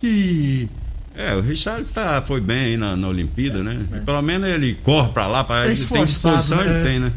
Que. 0.00 0.68
É, 1.16 1.34
o 1.34 1.40
Richard 1.40 1.84
tá, 1.92 2.22
foi 2.22 2.40
bem 2.40 2.64
aí 2.64 2.76
na, 2.76 2.96
na 2.96 3.08
Olimpíada, 3.08 3.62
né? 3.62 3.78
Pelo 4.04 4.22
menos 4.22 4.48
ele 4.48 4.74
corre 4.82 5.10
pra 5.10 5.26
lá, 5.26 5.44
pra, 5.44 5.66
É 5.66 5.72
ele 5.72 5.76
tem 5.76 6.04
disposição, 6.04 6.64
né? 6.64 6.74
ele 6.74 6.84
tem, 6.84 6.98
né? 6.98 7.12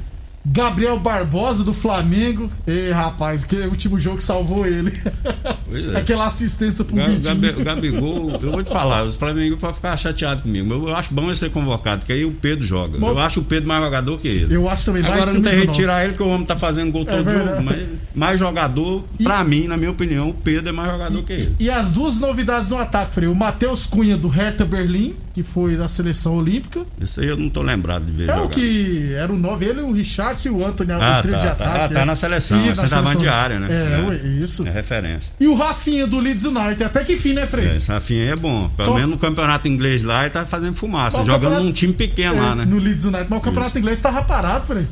Gabriel 0.45 0.99
Barbosa 0.99 1.63
do 1.63 1.73
Flamengo. 1.73 2.51
Ei, 2.67 2.91
rapaz, 2.91 3.43
que 3.43 3.55
é 3.55 3.65
o 3.65 3.71
último 3.71 3.99
jogo 3.99 4.17
que 4.17 4.23
salvou 4.23 4.65
ele. 4.67 4.91
É. 5.75 5.97
Aquela 5.97 6.25
assistência 6.25 6.83
pro 6.85 6.95
O 6.95 6.97
Ga- 6.97 7.07
Vitinho. 7.07 7.23
Gabi- 7.23 7.61
o 7.61 7.63
Gabigol, 7.63 8.31
eu 8.41 8.51
vou 8.51 8.63
te 8.63 8.71
falar, 8.71 9.03
os 9.03 9.15
Flamengo 9.15 9.57
podem 9.57 9.75
ficar 9.75 9.95
chateados 9.97 10.43
comigo. 10.43 10.67
mas 10.69 10.89
Eu 10.89 10.95
acho 10.95 11.13
bom 11.13 11.25
ele 11.25 11.35
ser 11.35 11.51
convocado, 11.51 11.99
porque 11.99 12.13
aí 12.13 12.25
o 12.25 12.31
Pedro 12.31 12.65
joga. 12.65 12.97
Bom, 12.97 13.09
eu 13.09 13.19
acho 13.19 13.39
o 13.41 13.43
Pedro 13.45 13.67
mais 13.67 13.83
jogador 13.83 14.17
que 14.19 14.27
ele. 14.27 14.55
Eu 14.55 14.69
acho 14.69 14.85
também 14.85 15.03
Agora 15.03 15.33
não 15.33 15.41
tem 15.41 15.55
jeito 15.55 15.71
de 15.71 15.77
tirar 15.77 16.05
ele, 16.05 16.13
que 16.13 16.23
o 16.23 16.27
homem 16.27 16.45
tá 16.45 16.55
fazendo 16.55 16.91
gol 16.91 17.05
todo 17.05 17.23
verdade. 17.23 17.49
jogo. 17.49 17.63
Mas 17.63 17.87
mais 18.13 18.39
jogador, 18.39 19.03
pra 19.23 19.43
mim, 19.43 19.67
na 19.67 19.77
minha 19.77 19.91
opinião, 19.91 20.29
o 20.29 20.33
Pedro 20.33 20.69
é 20.69 20.71
mais 20.71 20.91
jogador 20.91 21.23
que 21.23 21.33
ele. 21.33 21.55
E 21.59 21.69
as 21.69 21.93
duas 21.93 22.19
novidades 22.19 22.69
no 22.69 22.77
ataque, 22.77 23.13
Frei. 23.13 23.27
O 23.27 23.35
Matheus 23.35 23.85
Cunha 23.85 24.15
do 24.17 24.27
Hertha 24.27 24.63
Berlim, 24.65 25.13
que 25.35 25.43
foi 25.43 25.75
da 25.75 25.87
seleção 25.89 26.35
olímpica. 26.37 26.81
Isso 26.99 27.19
aí 27.19 27.27
eu 27.27 27.35
não 27.37 27.49
tô 27.49 27.61
lembrado 27.61 28.05
de 28.05 28.11
ver 28.13 28.23
É 28.23 28.27
jogar. 28.33 28.41
o 28.45 28.49
que 28.49 29.13
era 29.13 29.31
o 29.31 29.37
9, 29.37 29.65
ele, 29.65 29.81
o 29.81 29.91
Richard 29.91 30.41
e 30.47 30.49
o 30.49 30.65
Anthony, 30.65 30.93
Ah, 30.93 31.19
o 31.19 31.21
trio 31.21 31.33
tá, 31.33 31.39
de 31.39 31.45
tá. 31.45 31.51
ataque. 31.51 31.77
Ah, 31.83 31.89
tá 31.89 32.01
é. 32.01 32.05
na 32.05 32.15
seleção, 32.15 32.57
é 32.57 32.61
centroavante 32.73 32.89
seleção. 32.95 33.21
de 33.21 33.27
área, 33.27 33.59
né? 33.59 33.67
É, 33.69 34.25
É. 34.25 34.27
isso. 34.39 34.65
É 34.65 34.71
referência. 34.71 35.33
E 35.39 35.45
o 35.45 35.53
Rafinha 35.55 36.07
do 36.07 36.19
Leeds 36.19 36.45
United, 36.45 36.83
até 36.85 37.03
que 37.03 37.17
fim, 37.17 37.33
né, 37.33 37.45
Frei? 37.45 37.67
É, 37.67 37.75
esse 37.77 37.91
Rafinha 37.91 38.23
aí 38.23 38.29
é 38.29 38.35
bom. 38.37 38.69
Pelo 38.69 38.87
Só- 38.89 38.95
menos 38.95 39.11
no 39.11 39.17
campeonato 39.17 39.67
inglês 39.67 40.01
lá, 40.03 40.21
ele 40.21 40.29
tá 40.29 40.45
fazendo 40.45 40.73
fumaça. 40.73 41.17
Mas 41.17 41.27
jogando 41.27 41.41
campeonato- 41.41 41.65
num 41.65 41.71
time 41.73 41.93
pequeno 41.93 42.41
lá, 42.41 42.53
É, 42.53 42.55
né? 42.55 42.65
No 42.65 42.77
Leeds 42.77 43.03
United, 43.05 43.27
mas 43.29 43.39
o 43.39 43.41
campeonato 43.41 43.71
Isso. 43.71 43.79
inglês 43.79 44.01
tava 44.01 44.23
parado, 44.23 44.65
Frei. 44.65 44.87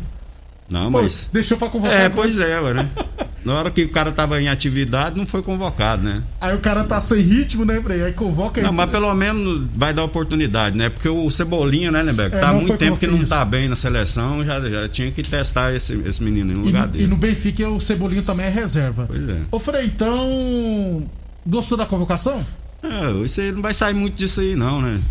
Não, 0.73 0.91
Pô, 0.91 1.01
mas. 1.03 1.29
Deixou 1.31 1.57
pra 1.57 1.69
convocar. 1.69 2.01
É, 2.01 2.09
pois 2.09 2.39
é, 2.39 2.73
né? 2.73 2.89
Na 3.45 3.55
hora 3.55 3.69
que 3.69 3.83
o 3.83 3.89
cara 3.89 4.09
tava 4.11 4.41
em 4.41 4.47
atividade, 4.47 5.17
não 5.17 5.25
foi 5.27 5.41
convocado, 5.43 6.01
né? 6.01 6.23
Aí 6.39 6.55
o 6.55 6.59
cara 6.59 6.85
tá 6.85 6.99
sem 7.01 7.19
ritmo, 7.21 7.65
né, 7.65 7.79
Frei? 7.81 8.01
Aí 8.01 8.13
convoca 8.13 8.61
Não, 8.61 8.69
ele. 8.69 8.77
mas 8.77 8.89
pelo 8.89 9.13
menos 9.13 9.67
vai 9.75 9.93
dar 9.93 10.05
oportunidade, 10.05 10.77
né? 10.77 10.87
Porque 10.89 11.09
o 11.09 11.29
Cebolinha, 11.29 11.91
né, 11.91 12.01
Lembeck? 12.01 12.33
É, 12.33 12.39
tá 12.39 12.47
há 12.49 12.53
não 12.53 12.61
muito 12.61 12.77
tempo 12.77 12.95
que 12.97 13.05
não 13.05 13.23
tá 13.25 13.43
bem 13.43 13.67
na 13.67 13.75
seleção, 13.75 14.45
já, 14.45 14.61
já 14.61 14.87
tinha 14.87 15.11
que 15.11 15.21
testar 15.21 15.75
esse, 15.75 15.93
esse 16.05 16.23
menino 16.23 16.53
no 16.53 16.61
E, 16.63 16.65
lugar 16.67 16.85
no- 16.87 16.93
dele. 16.93 17.03
e 17.03 17.07
no 17.07 17.17
Benfica 17.17 17.69
o 17.69 17.81
Cebolinha 17.81 18.21
também 18.23 18.45
é 18.45 18.49
reserva. 18.49 19.03
Pois 19.07 19.27
é. 19.27 19.35
Ô, 19.51 19.59
Frei, 19.59 19.85
então. 19.87 21.03
Gostou 21.45 21.77
da 21.77 21.85
convocação? 21.85 22.45
É, 22.81 23.11
isso 23.25 23.41
aí 23.41 23.51
não 23.51 23.61
vai 23.61 23.73
sair 23.73 23.93
muito 23.93 24.15
disso 24.15 24.39
aí, 24.39 24.55
não, 24.55 24.81
né? 24.81 25.01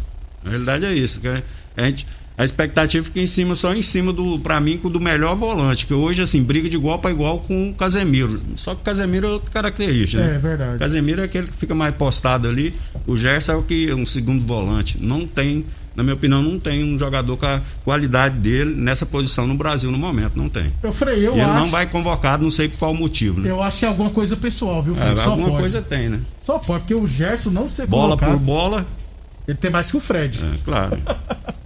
Na 0.43 0.51
realidade 0.51 0.87
é 0.87 0.95
isso. 0.95 1.21
que 1.21 1.29
a, 1.29 1.43
gente, 1.85 2.07
a 2.37 2.45
expectativa 2.45 3.05
fica 3.05 3.21
em 3.21 3.27
cima, 3.27 3.55
só 3.55 3.75
em 3.75 3.83
cima 3.83 4.13
do, 4.13 4.39
pra 4.39 4.59
mim, 4.61 4.79
do 4.83 5.01
melhor 5.01 5.37
volante, 5.37 5.87
que 5.87 5.93
hoje, 5.95 6.23
assim, 6.23 6.43
briga 6.43 6.69
de 6.69 6.77
igual 6.77 6.99
para 6.99 7.11
igual 7.11 7.39
com 7.41 7.69
o 7.69 7.75
Casemiro. 7.75 8.41
Só 8.57 8.75
que 8.75 8.81
o 8.81 8.85
Casemiro 8.85 9.27
é 9.27 9.31
outra 9.31 9.51
característica, 9.51 10.25
né? 10.25 10.37
É, 10.37 10.39
verdade. 10.39 10.77
O 10.77 10.79
Casemiro 10.79 11.21
é 11.21 11.25
aquele 11.25 11.47
que 11.47 11.57
fica 11.57 11.75
mais 11.75 11.95
postado 11.95 12.49
ali. 12.49 12.75
O 13.07 13.17
Gerson 13.17 13.53
é 13.53 13.57
o 13.57 13.63
que 13.63 13.91
é 13.91 13.95
um 13.95 14.07
segundo 14.07 14.47
volante. 14.47 14.97
Não 14.99 15.27
tem, 15.27 15.65
na 15.95 16.03
minha 16.03 16.15
opinião, 16.15 16.43
não 16.43 16.59
tem 16.59 16.83
um 16.83 16.99
jogador 16.99 17.37
com 17.37 17.45
a 17.47 17.61
qualidade 17.85 18.39
dele 18.39 18.75
nessa 18.75 19.05
posição 19.05 19.47
no 19.47 19.55
Brasil 19.55 19.91
no 19.93 19.99
momento. 19.99 20.37
Não 20.37 20.49
tem. 20.49 20.73
Eu 20.83 20.93
Frei, 20.93 21.19
eu 21.27 21.33
e 21.33 21.41
ele 21.41 21.43
acho. 21.43 21.61
não 21.61 21.69
vai 21.71 21.87
convocado, 21.87 22.43
não 22.43 22.51
sei 22.51 22.69
por 22.69 22.79
qual 22.79 22.95
motivo, 22.95 23.41
né? 23.43 23.51
Eu 23.51 23.63
acho 23.63 23.81
que 23.81 23.85
é 23.85 23.89
alguma 23.89 24.11
coisa 24.11 24.37
pessoal, 24.37 24.83
viu, 24.83 24.95
Frei? 24.95 25.09
É, 25.09 25.21
alguma 25.23 25.49
pode. 25.49 25.61
coisa 25.61 25.83
tem, 25.83 26.09
né? 26.09 26.21
Só 26.41 26.59
pode, 26.59 26.81
porque 26.81 26.95
o 26.95 27.07
Gerson 27.07 27.51
não 27.51 27.69
ser 27.69 27.87
Bola 27.87 28.17
convocado, 28.17 28.33
por 28.33 28.41
bola, 28.41 28.87
ele 29.47 29.59
tem 29.59 29.71
mais 29.71 29.91
que 29.91 29.97
o 29.97 30.01
Fred. 30.01 30.41
é, 30.43 30.59
claro. 30.65 30.99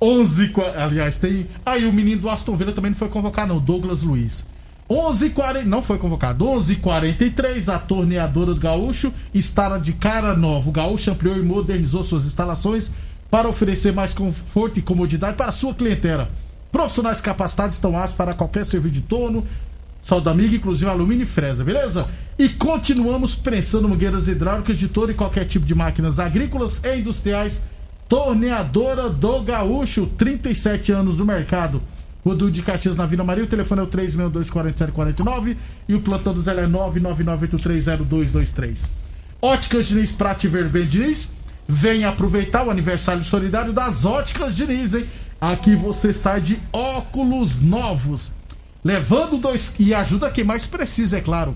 11 0.00 0.48
qua- 0.48 0.72
aliás, 0.76 1.18
tem. 1.18 1.46
Aí 1.64 1.84
o 1.86 1.92
menino 1.92 2.22
do 2.22 2.28
Aston 2.30 2.56
Villa 2.56 2.72
também 2.72 2.90
não 2.92 2.98
foi 2.98 3.08
convocado, 3.08 3.52
não, 3.54 3.60
Douglas 3.60 4.02
Luiz. 4.02 4.44
11 4.88 5.30
40 5.30 5.66
não 5.66 5.82
foi 5.82 5.98
convocado. 5.98 6.44
11:43 6.46 7.68
a 7.68 7.78
torneadora 7.78 8.54
do 8.54 8.60
Gaúcho 8.60 9.12
está 9.32 9.78
de 9.78 9.92
cara 9.92 10.34
nova. 10.34 10.68
O 10.68 10.72
Gaúcho 10.72 11.10
ampliou 11.10 11.36
e 11.36 11.42
modernizou 11.42 12.02
suas 12.02 12.24
instalações 12.24 12.90
para 13.30 13.48
oferecer 13.48 13.92
mais 13.92 14.12
conforto 14.14 14.78
e 14.78 14.82
comodidade 14.82 15.36
para 15.36 15.46
a 15.46 15.52
sua 15.52 15.72
clientela. 15.74 16.28
Profissionais 16.72 17.20
capacitados 17.20 17.76
estão 17.76 17.96
aptos 17.96 18.16
para 18.16 18.34
qualquer 18.34 18.64
serviço 18.64 18.94
de 18.94 19.02
torno, 19.02 19.46
solda 20.00 20.30
amiga, 20.30 20.56
inclusive 20.56 20.90
alumínio 20.90 21.24
e 21.24 21.26
fresa, 21.26 21.62
beleza? 21.62 22.08
E 22.38 22.48
continuamos 22.48 23.34
prensando 23.36 23.88
mangueiras 23.88 24.26
hidráulicas 24.28 24.78
de 24.78 24.88
todo 24.88 25.10
e 25.12 25.14
qualquer 25.14 25.44
tipo 25.46 25.66
de 25.66 25.74
máquinas 25.74 26.18
agrícolas 26.18 26.82
e 26.82 26.96
industriais. 26.96 27.62
Torneadora 28.10 29.08
do 29.08 29.40
Gaúcho, 29.40 30.04
37 30.04 30.90
anos 30.90 31.20
no 31.20 31.24
mercado. 31.24 31.80
Rodul 32.26 32.50
de 32.50 32.60
Caxias 32.60 32.96
na 32.96 33.06
Vila 33.06 33.22
Maria, 33.22 33.44
o 33.44 33.46
telefone 33.46 33.82
é 33.82 33.84
o 33.84 33.86
362-4749 33.86 35.56
e 35.88 35.94
o 35.94 36.00
plantão 36.00 36.34
do 36.34 36.42
Zé 36.42 36.60
é 36.60 36.66
999830223. 36.66 38.80
Óticas 39.40 39.86
Diniz 39.86 40.10
Prate 40.10 40.48
Verben 40.48 40.88
Diniz, 40.88 41.30
vem 41.68 42.04
aproveitar 42.04 42.66
o 42.66 42.70
aniversário 42.72 43.22
solidário 43.22 43.72
das 43.72 44.04
Óticas 44.04 44.56
Diniz, 44.56 44.94
hein? 44.94 45.06
Aqui 45.40 45.76
você 45.76 46.12
sai 46.12 46.40
de 46.40 46.58
óculos 46.72 47.60
novos, 47.60 48.32
levando 48.84 49.38
dois 49.38 49.76
e 49.78 49.94
ajuda 49.94 50.32
quem 50.32 50.42
mais 50.42 50.66
precisa, 50.66 51.18
é 51.18 51.20
claro. 51.20 51.54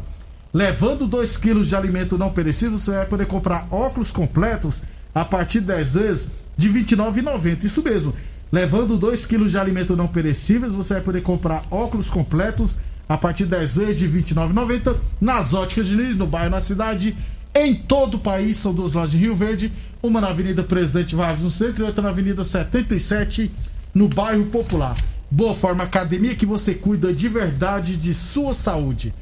Levando 0.52 1.08
2 1.08 1.37
quilos 1.38 1.70
de 1.70 1.75
alimento 1.75 2.16
não 2.16 2.30
perecível, 2.30 2.78
você 2.78 2.92
vai 2.92 3.06
poder 3.06 3.26
comprar 3.26 3.66
óculos 3.73 4.12
completos 4.12 4.84
a 5.12 5.25
partir 5.25 5.58
de 5.58 5.66
10 5.66 5.94
vezes 5.94 6.43
de 6.56 6.68
R$ 6.68 6.80
29,90. 6.80 7.64
Isso 7.64 7.82
mesmo. 7.82 8.14
Levando 8.52 8.96
2 8.96 9.26
quilos 9.26 9.50
de 9.50 9.58
alimento 9.58 9.96
não 9.96 10.06
perecíveis, 10.06 10.73
você 10.73 10.94
vai 10.94 11.02
poder 11.02 11.23
comprar 11.23 11.64
óculos 11.70 12.08
completos 12.08 12.78
a 13.08 13.18
partir 13.18 13.46
10 13.46 13.75
vezes 13.75 13.96
de 13.96 14.06
R$ 14.06 14.23
29,90 14.23 14.96
nas 15.20 15.52
óticas 15.52 15.88
de 15.88 15.96
Nis, 15.96 16.16
no 16.16 16.26
bairro, 16.26 16.50
na 16.50 16.61
cidade, 16.61 17.16
em 17.54 17.75
todo 17.75 18.14
o 18.14 18.20
país. 18.20 18.56
São 18.56 18.73
duas 18.73 18.94
lojas 18.94 19.14
em 19.14 19.18
Rio 19.18 19.34
Verde, 19.34 19.73
uma 20.02 20.20
na 20.20 20.28
Avenida 20.28 20.62
Presidente 20.62 21.16
Vargas, 21.16 21.42
no 21.42 21.50
centro, 21.50 21.82
e 21.82 21.87
outra 21.87 22.02
na 22.02 22.11
Avenida 22.11 22.44
77, 22.44 23.50
no 23.92 24.08
bairro 24.08 24.46
Popular. 24.46 24.94
Boa 25.30 25.54
Forma 25.54 25.82
Academia, 25.82 26.37
que 26.37 26.46
você 26.46 26.75
cuida 26.75 27.12
de 27.12 27.28
verdade 27.28 27.96
de 27.96 28.14
sua 28.14 28.54
saúde. 28.54 29.12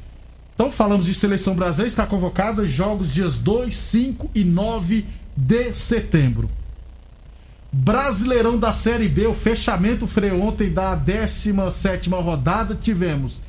Então 0.53 0.69
falamos 0.69 1.07
de 1.07 1.15
seleção 1.15 1.55
brasileira, 1.55 1.87
está 1.87 2.05
convocada 2.05 2.65
jogos 2.67 3.11
dias 3.11 3.39
2, 3.39 3.75
5 3.75 4.29
e 4.35 4.43
9 4.43 5.05
de 5.35 5.73
setembro. 5.73 6.47
Brasileirão 7.73 8.57
da 8.57 8.71
Série 8.71 9.07
B, 9.09 9.25
o 9.25 9.33
fechamento 9.33 10.05
freio 10.05 10.39
ontem 10.41 10.71
da 10.71 10.93
17 10.95 12.09
rodada, 12.11 12.77
tivemos 12.79 13.41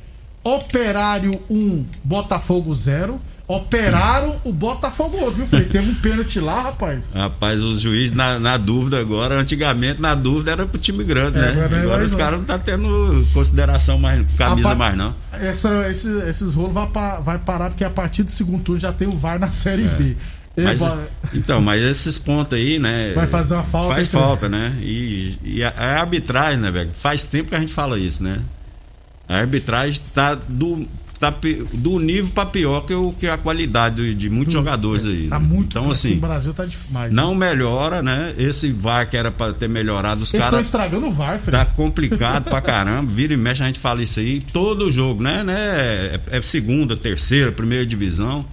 Operário 0.43 1.39
1, 1.49 1.85
Botafogo 2.03 2.73
0. 2.73 3.19
Operaram 3.47 4.37
o 4.43 4.51
Botafogo 4.51 5.17
outro, 5.17 5.35
viu, 5.35 5.45
Frei? 5.45 5.65
Teve 5.65 5.91
um 5.91 5.93
pênalti 5.95 6.39
lá, 6.39 6.63
rapaz. 6.63 7.13
Rapaz, 7.13 7.61
os 7.61 7.79
juízes 7.79 8.11
na, 8.11 8.39
na 8.39 8.57
dúvida 8.57 8.99
agora, 8.99 9.39
antigamente 9.39 10.01
na 10.01 10.15
dúvida 10.15 10.51
era 10.51 10.65
pro 10.65 10.79
time 10.79 11.03
grande, 11.03 11.37
É, 11.37 11.41
né? 11.41 11.49
agora 11.51 11.81
Agora, 11.81 12.01
é 12.01 12.05
os 12.05 12.11
mais 12.11 12.15
caras 12.15 12.39
não 12.39 12.45
tá 12.47 12.57
tendo 12.57 13.27
consideração 13.33 13.99
mais, 13.99 14.25
camisa 14.35 14.73
mais 14.73 14.97
não. 14.97 15.13
Essa, 15.31 15.87
esse- 15.91 16.17
esses 16.27 16.55
rolos 16.55 16.73
vai, 16.73 16.87
vai 17.21 17.37
parar 17.37 17.69
porque 17.69 17.83
a 17.83 17.89
partir 17.91 18.23
do 18.23 18.31
segundo 18.31 18.63
turno 18.63 18.81
já 18.81 18.91
tem 18.91 19.07
o 19.07 19.15
VAR 19.15 19.37
na 19.39 19.51
Série 19.51 19.83
B. 19.89 20.17
É. 20.57 20.63
Mas, 20.63 20.81
então, 21.33 21.61
mas 21.61 21.83
esses 21.83 22.17
pontos 22.17 22.57
aí, 22.57 22.79
né? 22.79 23.13
Vai 23.13 23.27
fazer 23.27 23.55
uma 23.55 23.63
falta, 23.63 23.93
Faz 23.93 24.07
falta, 24.07 24.47
né? 24.47 24.73
E, 24.81 25.37
e 25.43 25.63
a, 25.63 25.69
a 25.69 25.99
arbitragem, 25.99 26.59
né, 26.59 26.71
velho? 26.71 26.91
Faz 26.93 27.25
tempo 27.25 27.49
que 27.49 27.55
a 27.55 27.59
gente 27.59 27.73
fala 27.73 27.99
isso, 27.99 28.23
né? 28.23 28.39
A 29.27 29.37
arbitragem 29.37 30.01
tá 30.13 30.35
do, 30.35 30.87
tá 31.19 31.33
do 31.73 31.99
nível 31.99 32.31
pra 32.33 32.45
pior 32.45 32.85
que, 32.85 32.93
o, 32.93 33.11
que 33.11 33.27
a 33.27 33.37
qualidade 33.37 33.95
de, 33.95 34.15
de 34.15 34.29
muitos 34.29 34.53
jogadores 34.53 35.05
aí. 35.05 35.27
Tá 35.27 35.39
né? 35.39 35.45
muito 35.45 35.77
então, 35.77 35.91
assim, 35.91 36.15
no 36.15 36.21
Brasil 36.21 36.53
tá 36.53 36.63
demais. 36.63 37.11
não 37.11 37.35
melhora, 37.35 38.01
né? 38.01 38.33
Esse 38.37 38.71
VAR 38.71 39.09
que 39.09 39.17
era 39.17 39.31
pra 39.31 39.51
ter 39.51 39.67
melhorado, 39.67 40.23
os 40.23 40.33
Eles 40.33 40.45
estão 40.45 40.57
caras. 40.57 40.67
estragando 40.67 41.07
o 41.07 41.11
VAR, 41.11 41.39
Fred. 41.39 41.57
Tá 41.57 41.65
complicado 41.65 42.45
pra 42.49 42.61
caramba. 42.61 43.11
Vira 43.11 43.33
e 43.33 43.37
mexe, 43.37 43.63
a 43.63 43.65
gente 43.65 43.79
fala 43.79 44.01
isso 44.01 44.19
aí. 44.19 44.41
Todo 44.53 44.91
jogo, 44.91 45.21
né? 45.21 45.43
né? 45.43 45.55
É, 45.57 46.19
é 46.37 46.41
segunda, 46.41 46.95
terceira, 46.95 47.51
primeira 47.51 47.85
divisão. 47.85 48.45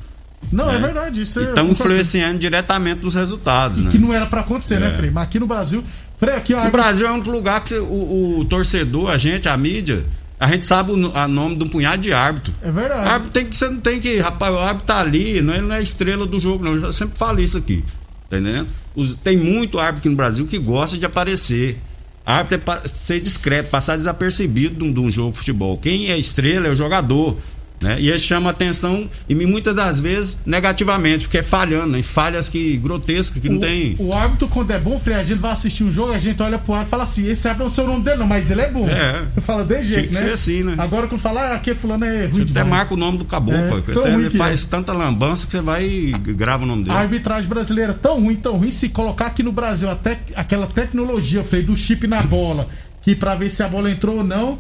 Não, 0.50 0.68
é, 0.70 0.74
né? 0.78 0.86
verdade. 0.86 1.20
Isso 1.22 1.40
é- 1.40 1.44
Estão 1.44 1.68
influenciando 1.70 2.38
diretamente 2.38 3.02
nos 3.04 3.14
resultados, 3.14 3.78
né? 3.78 3.90
Que 3.90 3.98
não 3.98 4.12
era 4.12 4.26
pra 4.26 4.40
acontecer, 4.40 4.78
né, 4.80 4.88
É. 4.88 4.96
Frei? 4.96 5.10
Mas 5.10 5.24
aqui 5.24 5.38
no 5.38 5.46
Brasil. 5.46 5.82
Frei, 6.18 6.34
aqui, 6.34 6.54
ó. 6.54 6.66
O 6.66 6.70
Brasil 6.70 7.06
é 7.06 7.12
um 7.12 7.18
lugar 7.20 7.62
que 7.64 7.74
o, 7.74 8.38
o 8.40 8.44
torcedor, 8.44 9.10
a 9.10 9.18
gente, 9.18 9.48
a 9.48 9.56
mídia, 9.56 10.04
a 10.38 10.46
gente 10.46 10.64
sabe 10.66 10.92
o 10.92 11.16
a 11.16 11.26
nome 11.26 11.56
de 11.56 11.64
um 11.64 11.68
punhado 11.68 12.00
de 12.02 12.12
árbitro. 12.12 12.52
É 12.62 12.70
verdade. 12.70 13.08
Árbitro 13.08 13.32
tem 13.32 13.46
que, 13.46 13.56
você 13.56 13.68
não 13.68 13.80
tem 13.80 14.00
que. 14.00 14.18
Rapaz, 14.18 14.54
o 14.54 14.58
árbitro 14.58 14.86
tá 14.86 15.00
ali, 15.00 15.40
não 15.40 15.54
é, 15.54 15.60
não 15.60 15.74
é 15.74 15.82
estrela 15.82 16.26
do 16.26 16.38
jogo, 16.38 16.64
não. 16.64 16.74
Eu 16.74 16.92
sempre 16.92 17.18
falo 17.18 17.40
isso 17.40 17.56
aqui. 17.58 17.82
Tá 18.30 18.38
entendendo? 18.38 18.66
Os- 18.94 19.14
tem 19.14 19.36
muito 19.36 19.78
árbitro 19.78 19.98
aqui 20.00 20.08
no 20.10 20.16
Brasil 20.16 20.46
que 20.46 20.58
gosta 20.58 20.96
de 20.98 21.04
aparecer. 21.06 21.78
Árbitro 22.24 22.60
é 22.72 22.86
ser 22.88 23.18
discreto, 23.20 23.68
passar 23.70 23.96
desapercebido 23.96 24.76
de 24.76 24.84
um, 24.84 24.92
de 24.92 25.00
um 25.00 25.10
jogo 25.10 25.32
de 25.32 25.38
futebol. 25.38 25.76
Quem 25.78 26.08
é 26.10 26.16
estrela 26.18 26.68
é 26.68 26.70
o 26.70 26.76
jogador. 26.76 27.36
Né? 27.82 27.96
E 28.00 28.08
ele 28.08 28.18
chama 28.18 28.50
atenção, 28.50 29.08
e 29.28 29.34
muitas 29.34 29.74
das 29.74 30.00
vezes 30.00 30.38
negativamente, 30.46 31.24
porque 31.24 31.38
é 31.38 31.42
falhando, 31.42 31.88
né? 31.88 31.98
em 31.98 32.02
falhas 32.02 32.48
que 32.48 32.76
grotescas, 32.76 33.42
que 33.42 33.48
não 33.48 33.56
o, 33.56 33.60
tem. 33.60 33.96
o 33.98 34.14
árbitro, 34.14 34.48
quando 34.48 34.70
é 34.70 34.78
bom, 34.78 34.98
Frei, 34.98 35.16
a 35.16 35.22
gente 35.22 35.38
vai 35.38 35.52
assistir 35.52 35.84
um 35.84 35.90
jogo, 35.90 36.12
a 36.12 36.18
gente 36.18 36.40
olha 36.42 36.58
pro 36.58 36.74
árbitro 36.74 36.88
e 36.88 36.90
fala 36.90 37.02
assim: 37.02 37.28
esse 37.28 37.46
árbitro 37.48 37.66
não 37.66 37.72
sei 37.72 37.84
o 37.84 37.86
nome 37.88 38.04
dele, 38.04 38.16
não, 38.18 38.26
mas 38.26 38.50
ele 38.50 38.60
é 38.60 38.70
bom. 38.70 38.88
É. 38.88 39.40
Fala 39.40 39.64
de 39.64 39.82
jeito, 39.82 40.08
que 40.08 40.14
né? 40.14 40.20
ser 40.20 40.32
assim, 40.32 40.62
né? 40.62 40.74
Agora 40.78 41.06
quando 41.06 41.20
fala, 41.20 41.40
ah, 41.40 41.54
aquele 41.54 41.76
fulano 41.76 42.04
é 42.04 42.26
ruim 42.26 42.46
Até 42.48 42.64
marca 42.64 42.94
o 42.94 42.96
nome 42.96 43.18
do 43.18 43.24
caboclo, 43.24 43.60
É, 43.60 44.00
Até 44.00 44.14
ele 44.14 44.30
que 44.30 44.38
faz 44.38 44.64
é. 44.64 44.68
tanta 44.68 44.92
lambança 44.92 45.46
que 45.46 45.52
você 45.52 45.60
vai 45.60 45.84
e 45.84 46.12
grava 46.12 46.64
o 46.64 46.66
nome 46.66 46.84
dele. 46.84 46.96
A 46.96 47.00
arbitragem 47.00 47.48
brasileira 47.48 47.92
é 47.92 47.96
tão 47.96 48.20
ruim, 48.20 48.36
tão 48.36 48.56
ruim, 48.56 48.70
se 48.70 48.88
colocar 48.88 49.26
aqui 49.26 49.42
no 49.42 49.52
Brasil 49.52 49.90
até 49.90 50.20
aquela 50.34 50.66
tecnologia, 50.66 51.42
Frei, 51.42 51.62
do 51.62 51.76
chip 51.76 52.06
na 52.06 52.22
bola, 52.22 52.66
que 53.02 53.14
pra 53.14 53.34
ver 53.34 53.50
se 53.50 53.62
a 53.62 53.68
bola 53.68 53.90
entrou 53.90 54.18
ou 54.18 54.24
não, 54.24 54.58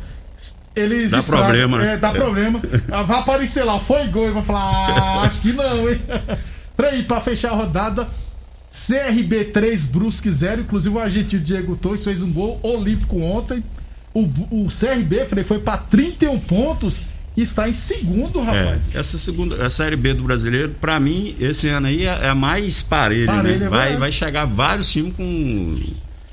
Eles 0.74 1.10
Dá 1.10 1.18
estragam- 1.18 1.44
problema, 1.46 1.78
né? 1.78 1.94
É, 1.94 1.96
dá 1.98 2.08
É. 2.08 2.12
problema. 2.12 2.60
Ah, 2.90 3.02
Vai 3.02 3.18
aparecer 3.20 3.62
lá, 3.64 3.78
foi 3.78 4.06
gol. 4.08 4.28
e 4.28 4.32
Vai 4.32 4.42
falar, 4.42 4.60
ah, 4.62 5.22
acho 5.22 5.40
que 5.42 5.52
não, 5.52 5.88
hein? 5.90 6.00
Peraí, 6.76 7.02
pra 7.02 7.20
fechar 7.20 7.50
a 7.52 7.54
rodada, 7.56 8.08
CRB 8.70 9.44
3, 9.46 9.84
Brusque 9.86 10.30
0. 10.30 10.62
Inclusive 10.62 10.94
o 10.96 10.98
argentino 11.00 11.42
Diego 11.42 11.76
Torres 11.76 12.02
fez 12.04 12.22
um 12.22 12.32
gol 12.32 12.58
olímpico 12.62 13.20
ontem. 13.20 13.62
O, 14.14 14.22
o 14.50 14.68
CRB, 14.68 15.26
Frei, 15.26 15.44
foi 15.44 15.58
pra 15.58 15.76
31 15.76 16.38
pontos 16.40 17.00
e 17.36 17.40
está 17.42 17.66
em 17.68 17.72
segundo, 17.74 18.40
É, 18.40 18.44
rapaz. 18.44 18.94
essa 18.94 19.16
segunda, 19.16 19.66
a 19.66 19.70
Série 19.70 19.96
B 19.96 20.12
do 20.12 20.22
brasileiro, 20.22 20.74
pra 20.80 21.00
mim, 21.00 21.34
esse 21.40 21.68
ano 21.68 21.86
aí 21.86 22.04
é 22.06 22.18
é 22.22 22.28
a 22.28 22.34
mais 22.34 22.82
Parelha, 22.82 23.42
né? 23.42 23.54
é 23.54 23.68
Vai, 23.70 23.96
vai 23.96 24.12
chegar 24.12 24.44
vários 24.44 24.90
times 24.92 25.14
com, 25.16 25.78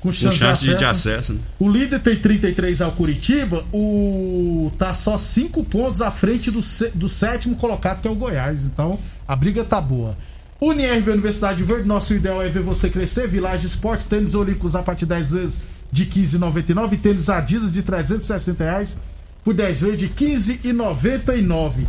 Com 0.00 0.08
com 0.08 0.12
chance, 0.12 0.38
chance 0.38 0.64
de, 0.64 0.76
de 0.76 0.84
acesso. 0.84 1.08
acesso, 1.10 1.32
né? 1.34 1.40
O 1.58 1.68
líder 1.68 2.00
tem 2.00 2.16
33 2.16 2.80
ao 2.80 2.92
Curitiba, 2.92 3.64
o 3.72 4.72
tá 4.78 4.94
só 4.94 5.18
5 5.18 5.62
pontos 5.64 6.00
à 6.00 6.10
frente 6.10 6.50
do, 6.50 6.60
do 6.94 7.08
sétimo 7.08 7.54
colocado, 7.56 8.00
que 8.00 8.08
é 8.08 8.10
o 8.10 8.14
Goiás. 8.14 8.64
Então, 8.64 8.98
a 9.28 9.36
briga 9.36 9.62
tá 9.62 9.80
boa. 9.80 10.16
Unirv 10.60 11.10
Universidade 11.10 11.62
Verde, 11.62 11.86
nosso 11.86 12.14
ideal 12.14 12.42
é 12.42 12.48
ver 12.48 12.62
você 12.62 12.88
crescer. 12.90 13.28
Village 13.28 13.66
Esportes, 13.66 14.06
tênis 14.06 14.34
olímpicos 14.34 14.74
a 14.74 14.82
partir 14.82 15.06
de 15.06 15.10
10 15.10 15.30
vezes 15.30 15.62
de 15.90 16.06
15,99. 16.06 17.00
Tênis 17.00 17.28
Adidas 17.28 17.72
de 17.72 17.82
360 17.82 18.64
reais 18.64 18.96
por 19.44 19.54
10 19.54 19.80
vezes 19.80 19.98
de 19.98 20.08
15,99. 20.08 21.86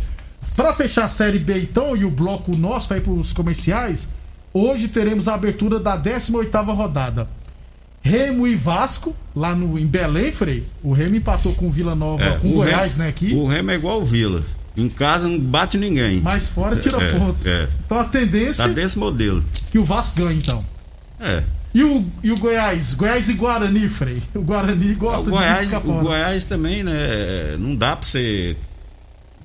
Para 0.56 0.74
fechar 0.74 1.04
a 1.04 1.08
Série 1.08 1.38
B, 1.38 1.60
então, 1.60 1.96
e 1.96 2.04
o 2.04 2.10
bloco 2.10 2.54
nosso 2.56 2.88
para 2.88 2.98
ir 2.98 3.02
para 3.02 3.12
os 3.12 3.32
comerciais, 3.32 4.10
hoje 4.52 4.88
teremos 4.88 5.28
a 5.28 5.34
abertura 5.34 5.78
da 5.78 5.96
18ª 5.96 6.74
rodada. 6.74 7.28
Remo 8.02 8.46
e 8.46 8.54
Vasco, 8.56 9.14
lá 9.34 9.54
no, 9.54 9.78
em 9.78 9.86
Belém, 9.86 10.32
Frei. 10.32 10.64
O 10.82 10.92
Remo 10.92 11.16
empatou 11.16 11.54
com 11.54 11.66
o 11.66 11.70
Vila 11.70 11.94
Nova, 11.94 12.22
É, 12.24 12.30
com 12.38 12.48
o 12.48 12.52
Goiás, 12.54 12.92
Remo- 12.92 13.04
né, 13.04 13.08
aqui. 13.08 13.34
O 13.34 13.46
Remo 13.46 13.70
é 13.70 13.74
igual 13.76 14.00
o 14.00 14.04
Vila. 14.04 14.42
Em 14.76 14.88
casa 14.88 15.28
não 15.28 15.38
bate 15.38 15.76
ninguém. 15.78 16.20
Mas 16.20 16.48
fora 16.48 16.74
tira 16.76 16.96
É, 17.02 17.12
pontos. 17.18 17.46
é. 17.46 17.68
Então 17.86 17.98
a 18.00 18.04
tendência 18.04 18.64
Tá 18.66 18.70
desse 18.72 18.98
modelo. 18.98 19.44
que 19.70 19.78
o 19.78 19.84
Vasco 19.84 20.16
ganhe, 20.20 20.38
então. 20.38 20.64
É. 21.20 21.42
E 21.74 21.82
o, 21.84 22.04
e 22.22 22.32
o 22.32 22.36
Goiás? 22.38 22.92
Goiás 22.94 23.28
e 23.28 23.34
Guarani, 23.34 23.88
Frei. 23.88 24.22
O 24.34 24.40
Guarani 24.42 24.94
gosta 24.94 25.28
o 25.28 25.30
Goiás, 25.30 25.70
de 25.70 25.76
o. 25.76 25.80
Goiás 25.80 26.44
também, 26.44 26.82
né? 26.82 27.56
Não 27.58 27.74
dá 27.76 27.94
pra 27.96 28.06
você 28.06 28.56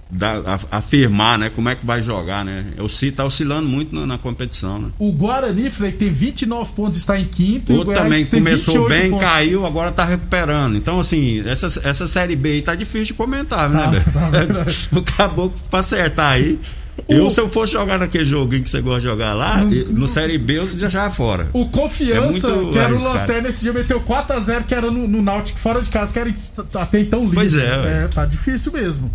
dar- 0.09 0.41
a- 0.45 0.77
afirmar, 0.77 1.37
né? 1.37 1.49
Como 1.53 1.67
é 1.69 1.75
que 1.75 1.85
vai 1.85 2.01
jogar, 2.01 2.43
né? 2.45 2.65
O 2.79 2.87
Si 2.87 3.11
tá 3.11 3.25
oscilando 3.25 3.67
muito 3.67 3.93
na, 3.95 4.05
na 4.05 4.17
competição, 4.17 4.79
né? 4.79 4.89
O 4.97 5.11
Guarani, 5.11 5.69
Frei, 5.69 5.91
tem 5.91 6.09
29 6.09 6.71
pontos, 6.73 6.97
está 6.99 7.19
em 7.19 7.25
quinto. 7.25 7.73
e 7.73 7.77
o 7.77 7.83
Goiás 7.85 8.03
também 8.03 8.25
começou 8.25 8.73
28 8.87 8.89
bem, 9.01 9.11
pontos. 9.11 9.25
caiu, 9.27 9.65
agora 9.65 9.91
tá 9.91 10.05
recuperando. 10.05 10.75
Então, 10.77 10.99
assim, 10.99 11.43
essa, 11.47 11.67
essa 11.83 12.07
série 12.07 12.35
B 12.35 12.51
aí 12.53 12.61
tá 12.61 12.73
difícil 12.75 13.05
de 13.07 13.13
comentar, 13.13 13.69
Tá, 13.69 13.91
né, 13.91 14.03
tá 14.13 14.29
velho? 14.29 14.47
verdade. 14.53 14.89
o 14.91 15.01
caboclo 15.01 15.53
pra 15.69 15.79
acertar 15.79 16.31
aí. 16.31 16.59
Eu, 17.07 17.29
se 17.29 17.39
eu 17.39 17.47
fosse 17.47 17.73
jogar 17.73 17.99
naquele 17.99 18.25
joguinho 18.25 18.63
que 18.63 18.69
você 18.71 18.81
gosta 18.81 19.01
de 19.01 19.05
jogar 19.05 19.33
lá, 19.35 19.63
no 19.89 20.07
Série 20.07 20.35
B 20.39 20.57
eu 20.57 20.77
já 20.77 20.89
já 20.89 21.09
fora. 21.11 21.47
O 21.53 21.67
Confiança, 21.67 22.47
É 22.47 22.71
que 22.71 22.77
era 22.79 22.95
o. 22.95 23.03
Lanterna, 23.03 23.49
esse 23.49 23.61
dia 23.61 23.71
meteu 23.71 24.01
4x0, 24.01 24.63
que 24.63 24.73
era 24.73 24.89
no, 24.89 25.07
no 25.07 25.21
Náutico 25.21 25.59
fora 25.59 25.79
de 25.79 25.91
casa, 25.91 26.11
que 26.11 26.19
era 26.19 26.33
até 26.81 26.99
então 27.01 27.19
líder. 27.21 27.35
Pois 27.35 27.53
é. 27.53 28.01
É, 28.03 28.07
tá 28.07 28.25
difícil 28.25 28.71
mesmo. 28.71 29.11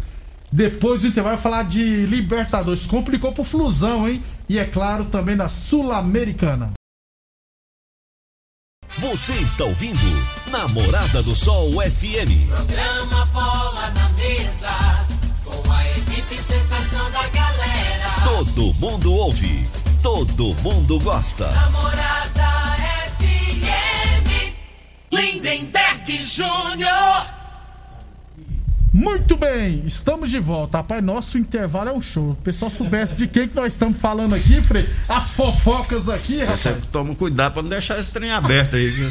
Depois 0.53 1.01
do 1.01 1.09
intervalo, 1.09 1.37
vai 1.37 1.43
falar 1.43 1.63
de 1.63 2.05
Libertadores. 2.05 2.87
Complicou 2.87 3.33
pro 3.33 3.43
Flusão, 3.43 4.07
hein? 4.07 4.23
E 4.47 4.59
é 4.59 4.65
claro, 4.67 5.07
também 5.07 5.35
da 5.35 5.49
Sul-Americana. 5.49 6.73
Você 8.99 9.33
está 9.33 9.65
ouvindo 9.65 9.99
Namorada 10.51 11.23
do 11.23 11.35
Sol 11.35 11.73
FM. 11.73 12.47
Programa 12.49 13.25
Bola 13.27 13.91
na 13.91 14.09
Mesa, 14.11 14.69
com 15.43 15.73
a 15.73 15.89
equipe 15.97 16.37
sensação 16.37 17.11
da 17.11 17.27
galera. 17.29 18.11
Todo 18.23 18.75
mundo 18.75 19.15
ouve, 19.15 19.67
todo 20.03 20.55
mundo 20.57 21.01
gosta. 21.01 21.51
Namorada 21.51 22.45
FM, 23.19 24.55
Lindenberg 25.11 26.23
Júnior. 26.23 27.32
Muito 29.03 29.37
bem, 29.37 29.83
estamos 29.85 30.31
de 30.31 30.39
volta. 30.39 30.79
Rapaz, 30.79 31.03
nosso 31.03 31.37
intervalo 31.37 31.89
é 31.91 31.93
um 31.93 32.01
show. 32.01 32.31
O 32.31 32.37
pessoal 32.37 32.71
soubesse 32.71 33.17
de 33.17 33.27
quem 33.27 33.49
que 33.49 33.57
nós 33.57 33.73
estamos 33.73 33.99
falando 33.99 34.35
aqui, 34.35 34.63
Frei. 34.63 34.89
As 35.09 35.33
fofocas 35.33 36.09
aqui, 36.09 36.39
Você 36.47 36.69
rapaz. 36.69 36.87
toma 36.87 37.15
cuidado 37.15 37.55
pra 37.55 37.63
não 37.63 37.69
deixar 37.71 37.99
esse 37.99 38.13
trem 38.13 38.31
aberto 38.31 38.77
aí, 38.77 38.89
viu? 38.91 39.11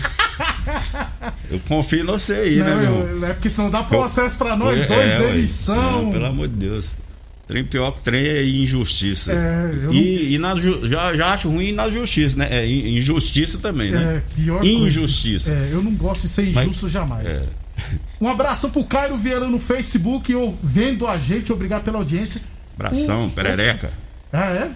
Eu 1.49 1.60
confio 1.67 2.01
em 2.04 2.06
você 2.06 2.34
aí, 2.36 2.56
né, 2.60 2.69
Não, 2.69 2.75
meu? 2.77 2.84
irmão? 2.84 3.08
eu- 3.08 3.25
é 3.25 3.34
porque 3.34 3.49
senão 3.49 3.69
dá 3.69 3.84
processo 3.84 4.38
pra 4.38 4.56
nós 4.56 4.82
É, 4.82 4.86
dois, 4.86 5.12
ué. 5.12 5.19
demissão. 5.34 6.04
Não, 6.04 6.12
pelo 6.12 6.25
amor 6.25 6.47
de 6.47 6.56
Deus. 6.56 6.95
Trem 7.47 7.65
pior 7.65 7.91
que 7.91 8.01
trem 8.01 8.25
é 8.25 8.45
injustiça. 8.45 9.34
É, 9.34 9.71
eu 9.84 9.91
e, 9.93 10.36
e 10.36 10.38
na 10.39 10.56
já, 10.58 11.13
já 11.13 11.34
acho 11.34 11.49
ruim 11.49 11.73
na 11.73 11.89
justiça, 11.89 12.38
né? 12.38 12.47
É 12.49 12.65
in- 12.65 12.95
injustiça 12.97 13.58
também, 13.58 13.91
né? 13.91 14.21
É, 14.25 14.41
pior 14.41 14.60
coisa. 14.60 14.73
Injustiça. 14.73 15.51
É, 15.51 15.69
eu 15.73 15.84
não 15.84 15.91
gosto 15.95 16.21
de 16.21 16.30
ser 16.30 16.47
injusto 16.47 16.88
jamais. 16.88 17.25
é. 17.27 17.61
Um 18.20 18.28
abraço 18.28 18.70
pro 18.70 18.84
Cairo 18.84 19.17
Vieira 19.17 19.48
no 19.48 19.60
Facebook, 19.60 20.34
ou 20.36 20.58
vendo 20.63 21.08
a 21.08 21.17
gente, 21.17 21.52
obrigado 21.52 21.84
pela 21.84 21.98
audiência. 21.98 22.41
Abração, 22.76 23.28
O- 23.28 23.32
perereca. 23.32 23.89
Ah, 24.32 24.52
é? 24.52 24.72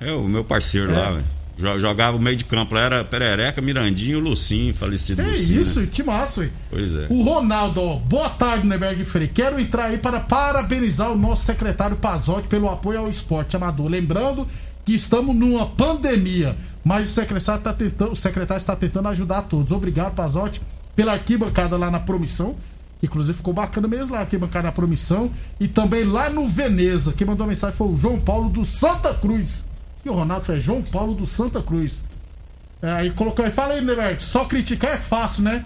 É 0.00 0.12
o 0.12 0.24
meu 0.24 0.44
parceiro 0.44 0.92
É. 0.92 0.96
lá, 0.96 1.10
velho. 1.12 1.24
Jo- 1.56 1.78
Jogava 1.78 2.16
o 2.16 2.20
meio 2.20 2.36
de 2.36 2.44
campo 2.44 2.74
lá, 2.74 2.80
era 2.80 3.04
Perereca, 3.04 3.60
Mirandinho 3.62 4.18
Lucinho, 4.18 4.74
falecido 4.74 5.22
É 5.22 5.26
Lucinho. 5.26 5.62
isso, 5.62 5.80
né? 5.80 5.88
massa, 6.04 6.44
hein? 6.44 6.50
Pois 6.68 6.92
é. 6.94 7.06
O 7.08 7.22
Ronaldo, 7.22 7.80
ó, 7.80 7.96
boa 7.96 8.28
tarde, 8.28 8.66
Neberg 8.66 9.04
Frei. 9.04 9.28
Quero 9.28 9.60
entrar 9.60 9.84
aí 9.84 9.98
para 9.98 10.18
parabenizar 10.18 11.12
o 11.12 11.16
nosso 11.16 11.44
secretário 11.44 11.94
Pazotti 11.96 12.48
pelo 12.48 12.68
apoio 12.68 12.98
ao 12.98 13.08
esporte 13.08 13.54
amador. 13.56 13.88
Lembrando 13.88 14.48
que 14.84 14.94
estamos 14.94 15.34
numa 15.36 15.66
pandemia, 15.66 16.56
mas 16.82 17.08
o 17.10 17.12
secretário 17.12 17.58
está 17.60 17.72
tentando, 17.72 18.12
o 18.12 18.16
secretário 18.16 18.60
está 18.60 18.74
tentando 18.74 19.08
ajudar 19.08 19.38
a 19.38 19.42
todos. 19.42 19.70
Obrigado, 19.70 20.12
Pazotti, 20.14 20.60
pela 20.94 21.12
arquibancada 21.12 21.76
lá 21.76 21.90
na 21.90 22.00
Promissão. 22.00 22.56
Inclusive 23.02 23.36
ficou 23.36 23.52
bacana 23.52 23.86
mesmo 23.86 24.14
lá, 24.14 24.20
arquibancada 24.20 24.66
na 24.66 24.72
Promissão. 24.72 25.30
E 25.60 25.68
também 25.68 26.04
lá 26.04 26.30
no 26.30 26.48
Veneza. 26.48 27.12
Quem 27.12 27.26
mandou 27.26 27.46
mensagem 27.46 27.76
foi 27.76 27.88
o 27.88 27.98
João 27.98 28.18
Paulo 28.18 28.48
do 28.48 28.64
Santa 28.64 29.12
Cruz. 29.14 29.64
E 30.04 30.08
o 30.08 30.12
Ronaldo 30.12 30.44
foi 30.44 30.60
João 30.60 30.82
Paulo 30.82 31.14
do 31.14 31.26
Santa 31.26 31.62
Cruz. 31.62 32.04
É, 32.82 32.90
aí 32.90 33.10
colocou 33.10 33.44
aí, 33.44 33.50
fala 33.50 33.74
aí, 33.74 34.16
só 34.20 34.44
criticar 34.44 34.92
é 34.92 34.98
fácil, 34.98 35.44
né? 35.44 35.64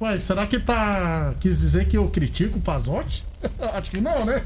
Ué, 0.00 0.16
será 0.16 0.46
que 0.46 0.60
tá. 0.60 1.34
quis 1.40 1.58
dizer 1.60 1.88
que 1.88 1.96
eu 1.96 2.08
critico 2.08 2.58
o 2.58 2.60
Pazotti? 2.60 3.24
Acho 3.74 3.90
que 3.90 4.00
não, 4.00 4.24
né? 4.24 4.42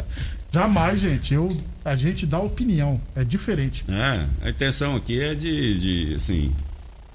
Jamais, 0.50 1.00
gente. 1.00 1.34
Eu, 1.34 1.54
a 1.84 1.94
gente 1.94 2.26
dá 2.26 2.38
opinião. 2.40 3.00
É 3.14 3.22
diferente. 3.22 3.84
É, 3.88 4.26
a 4.46 4.50
intenção 4.50 4.96
aqui 4.96 5.20
é 5.20 5.34
de, 5.34 5.78
de 5.78 6.14
assim, 6.16 6.52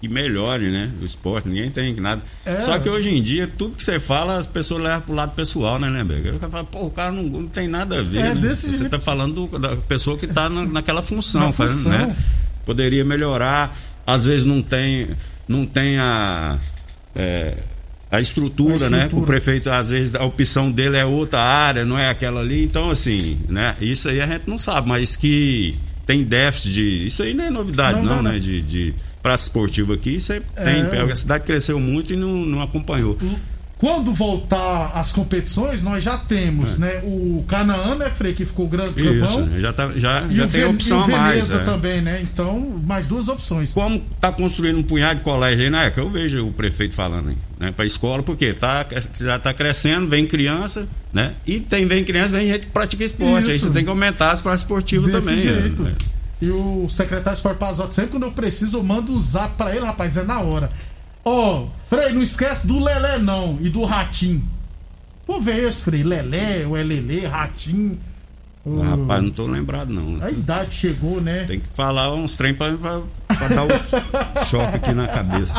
que 0.02 0.08
melhore, 0.08 0.72
né? 0.72 0.90
O 1.02 1.06
esporte, 1.06 1.48
ninguém 1.48 1.70
tem 1.70 1.94
nada. 1.94 2.22
É. 2.46 2.60
Só 2.62 2.78
que 2.80 2.90
hoje 2.90 3.10
em 3.12 3.22
dia, 3.22 3.48
tudo 3.58 3.76
que 3.78 3.84
você 3.84 4.00
fala, 4.00 4.38
as 4.38 4.48
pessoas 4.48 4.82
levam 4.82 5.02
pro 5.02 5.14
lado 5.14 5.34
pessoal, 5.36 5.80
né, 5.80 5.88
Lemberg? 5.90 6.30
O 6.32 6.40
cara 6.40 6.52
fala, 6.52 6.64
pô, 6.64 6.86
o 6.88 6.92
cara 6.92 7.12
não, 7.12 7.24
não 7.24 7.48
tem 7.48 7.68
nada 7.68 8.00
a 8.00 8.04
ver, 8.04 8.20
É, 8.26 8.34
né? 8.34 8.54
Você 8.54 8.70
jeito. 8.72 8.90
tá 8.90 9.00
falando 9.00 9.46
do- 9.46 9.60
da 9.60 9.76
pessoa 9.78 10.18
que 10.18 10.26
tá 10.28 10.50
na, 10.50 10.66
naquela 10.66 11.04
função, 11.04 11.42
Na 11.48 11.54
fazendo, 11.54 11.84
função. 11.94 12.08
né? 12.08 12.16
Poderia 12.66 13.06
melhorar, 13.06 13.78
às 14.06 14.26
vezes 14.26 14.44
não 14.46 14.62
tem, 14.62 15.10
não 15.48 15.66
tem 15.66 16.00
a. 16.00 16.58
é, 17.16 17.56
a 18.10 18.20
estrutura, 18.20 18.88
A 18.88 18.90
né? 18.90 18.98
estrutura. 19.04 19.24
O 19.24 19.26
prefeito, 19.26 19.70
às 19.70 19.90
vezes, 19.90 20.14
a 20.16 20.24
opção 20.26 20.70
dele 20.72 20.98
é 20.98 21.06
outra 21.06 21.40
área, 21.40 21.86
não 21.86 21.98
é 21.98 22.10
aquela 22.10 22.42
ali. 22.42 22.64
Então, 22.64 22.90
assim, 22.90 23.38
né? 23.48 23.76
Isso 23.80 24.10
aí 24.10 24.20
a 24.20 24.26
gente 24.28 24.50
não 24.50 24.58
sabe, 24.58 24.90
mas 24.90 25.16
que 25.16 25.76
tem 26.06 26.24
déficit 26.24 26.74
de. 26.74 27.08
Isso 27.08 27.24
aí 27.24 27.34
não 27.34 27.46
é 27.46 27.50
novidade, 27.50 27.98
Não, 28.00 28.04
não, 28.06 28.16
não, 28.18 28.24
não. 28.24 28.32
né? 28.34 28.40
De, 28.40 28.62
de 28.62 28.94
praça 29.22 29.44
esportiva 29.46 29.94
aqui, 29.94 30.20
sempre 30.20 30.48
É. 30.56 30.64
tem. 30.84 31.00
A 31.12 31.16
cidade 31.16 31.44
cresceu 31.46 31.80
muito 31.80 32.14
e 32.14 32.16
não, 32.16 32.30
não 32.46 32.62
acompanhou. 32.62 33.18
Quando 33.78 34.14
voltar 34.14 34.92
as 34.94 35.12
competições, 35.12 35.82
nós 35.82 36.04
já 36.04 36.16
temos, 36.16 36.78
né? 36.78 37.00
O 37.04 37.44
Canaã, 37.48 37.96
né, 37.96 38.12
Frei, 38.12 38.32
que 38.32 38.46
ficou 38.46 38.68
grande 38.68 38.92
É. 38.92 39.12
Isso, 39.12 39.38
campeão. 39.38 39.46
né? 39.56 39.60
já, 39.60 39.74
tá, 39.74 39.90
já, 39.96 40.22
E 40.30 40.36
já 40.36 40.48
tem 40.48 40.62
Ven- 40.62 40.68
opção 40.70 41.00
e 41.00 41.02
o 41.02 41.04
a 41.06 41.08
mais. 41.18 41.32
Veneza 41.34 41.56
é. 41.56 41.64
também, 41.66 42.00
né? 42.00 42.20
Então, 42.22 42.80
mais 42.86 43.08
duas 43.08 43.28
opções. 43.28 43.74
Como 43.74 44.00
tá 44.20 44.32
construindo 44.32 44.78
um 44.78 44.84
punhado 44.84 45.16
de 45.18 45.24
colégio 45.24 45.64
aí, 45.64 45.72
né? 45.72 45.90
Que 45.90 46.00
eu 46.00 46.12
vejo 46.12 46.46
o 46.46 46.52
prefeito 46.54 46.94
falando 46.94 47.30
aí, 47.30 47.38
né? 47.60 47.72
Pra 47.76 47.84
escola, 47.84 48.22
porque 48.22 48.54
tá, 48.54 48.86
já 49.20 49.40
tá 49.40 49.52
crescendo, 49.52 50.08
vem 50.08 50.28
criança, 50.28 50.88
né? 51.12 51.34
E 51.48 51.60
tem, 51.60 51.84
vem 51.88 52.04
criança, 52.04 52.38
vem 52.38 52.50
gente 52.50 52.68
que 52.68 52.72
pratica 52.72 53.04
esporte. 53.04 53.50
Aí 53.50 53.56
Isso. 53.56 53.66
você 53.66 53.74
tem 53.74 53.84
que 53.84 53.90
aumentar 53.90 54.32
as 54.34 54.42
praças 54.42 54.62
esportivas 54.62 55.12
Desse 55.12 55.28
também. 55.28 55.42
jeito. 55.42 55.82
né? 55.82 55.94
E 56.42 56.50
o 56.50 56.88
secretário 56.90 57.38
Sport 57.38 57.58
Pazotti, 57.58 57.94
sempre 57.94 58.12
quando 58.12 58.24
eu 58.24 58.32
preciso, 58.32 58.78
eu 58.78 58.84
mando 58.84 59.14
um 59.14 59.20
zap 59.20 59.56
pra 59.56 59.76
ele, 59.76 59.86
rapaz, 59.86 60.18
é 60.18 60.24
na 60.24 60.40
hora. 60.40 60.70
Ó, 61.24 61.68
Frei, 61.88 62.12
não 62.14 62.22
esquece 62.24 62.66
do 62.66 62.80
Lelé 62.84 63.20
não 63.20 63.60
e 63.62 63.70
do 63.70 63.86
Ratinho. 63.86 64.44
Pô, 65.26 65.40
vê 65.40 65.68
esse, 65.68 65.84
Frei, 65.84 66.02
Lelé, 66.04 66.66
o 66.66 66.72
Lelê, 66.74 67.28
Ratinho. 67.28 68.00
O- 68.66 68.80
Rapaz, 68.82 69.24
não 69.24 69.30
tô 69.32 69.46
lembrado, 69.46 69.92
não. 69.94 70.24
A 70.24 70.30
idade 70.32 70.74
chegou, 70.74 71.20
né? 71.22 71.46
Tem 71.46 71.60
que 71.60 71.68
falar 71.74 72.14
uns 72.14 72.36
trem 72.36 72.54
pra, 72.54 72.72
pra, 72.74 73.02
pra 73.28 73.48
dar 73.48 73.64
o 73.66 73.70
choque 74.46 74.76
aqui 74.78 74.94
na 74.94 75.08
cabeça. 75.08 75.54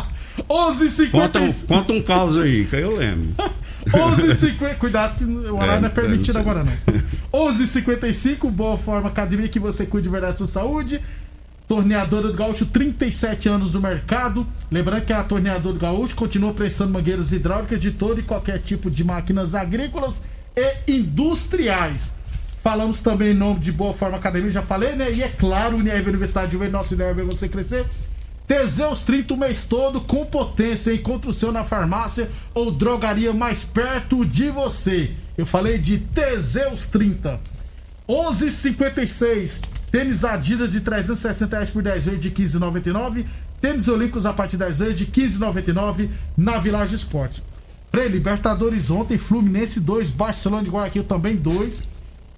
Conta, 1.10 1.40
um- 1.40 1.46
11h56. 1.46 1.66
conta 1.66 1.92
um 1.92 2.02
caos 2.02 2.38
aí, 2.38 2.64
que 2.66 2.76
eu 2.76 2.96
lembro. 2.96 3.34
11h50. 3.86 4.76
Cuidado 4.76 5.16
que 5.18 5.24
o 5.24 5.56
horário 5.56 5.74
É, 5.74 5.80
não 5.80 5.86
é 5.86 5.90
permitido 5.90 6.38
é, 6.38 6.40
agora 6.40 6.64
não. 6.64 6.72
11h55, 7.32 8.50
Boa 8.50 8.76
Forma 8.76 9.08
Academia, 9.08 9.48
que 9.48 9.58
você 9.58 9.86
cuide 9.86 10.04
de 10.04 10.10
verdade 10.10 10.32
da 10.32 10.38
sua 10.38 10.46
saúde. 10.46 11.00
Torneadora 11.66 12.28
do 12.28 12.34
Gaúcho, 12.34 12.66
37 12.66 13.48
anos 13.48 13.72
no 13.72 13.80
mercado. 13.80 14.46
Lembrando 14.70 15.06
que 15.06 15.12
a 15.12 15.24
Torneadora 15.24 15.72
do 15.72 15.80
Gaúcho 15.80 16.14
continua 16.14 16.52
prestando 16.52 16.92
mangueiras 16.92 17.32
hidráulicas 17.32 17.80
de 17.80 17.92
todo 17.92 18.20
e 18.20 18.22
qualquer 18.22 18.58
tipo 18.58 18.90
de 18.90 19.02
máquinas 19.02 19.54
agrícolas 19.54 20.24
e 20.54 20.92
industriais. 20.92 22.14
Falamos 22.62 23.00
também 23.00 23.30
em 23.30 23.34
nome 23.34 23.60
de 23.60 23.72
Boa 23.72 23.94
Forma 23.94 24.18
Academia, 24.18 24.50
já 24.50 24.62
falei, 24.62 24.94
né? 24.94 25.10
E 25.10 25.22
é 25.22 25.28
claro, 25.28 25.78
Unirv 25.78 26.08
Universidade 26.08 26.48
de 26.48 26.52
Juventude, 26.52 26.76
nossa 26.76 26.94
ideia 26.94 27.08
é 27.08 27.14
ver 27.14 27.24
você 27.24 27.48
crescer. 27.48 27.86
Teseus 28.46 29.04
30 29.04 29.32
o 29.32 29.36
mês 29.38 29.64
todo 29.64 30.02
com 30.02 30.26
potência. 30.26 30.92
Encontre 30.92 31.30
o 31.30 31.32
seu 31.32 31.50
na 31.50 31.64
farmácia 31.64 32.30
ou 32.52 32.70
drogaria 32.70 33.32
mais 33.32 33.64
perto 33.64 34.26
de 34.26 34.50
você. 34.50 35.10
Eu 35.36 35.46
falei 35.46 35.78
de 35.78 35.98
Teseus 35.98 36.86
30. 36.86 37.40
11,56. 38.08 39.60
Tênis 39.90 40.24
Adidas 40.24 40.72
de 40.72 40.80
360 40.80 41.56
reais 41.56 41.70
por 41.70 41.82
10 41.82 42.04
vezes 42.06 42.20
de 42.20 42.30
15,99. 42.30 43.26
Tênis 43.60 43.88
Olímpicos 43.88 44.26
a 44.26 44.32
partir 44.32 44.56
10 44.56 44.78
vezes 44.78 44.98
de 44.98 45.06
15,99 45.06 46.10
na 46.36 46.58
Village 46.58 46.96
Esportes. 46.96 47.42
Frei, 47.90 48.08
Libertadores 48.08 48.90
ontem, 48.90 49.18
Fluminense 49.18 49.80
2, 49.80 50.10
Barcelona 50.10 50.64
de 50.64 50.70
Guayaquil 50.70 51.04
também 51.04 51.36
2. 51.36 51.82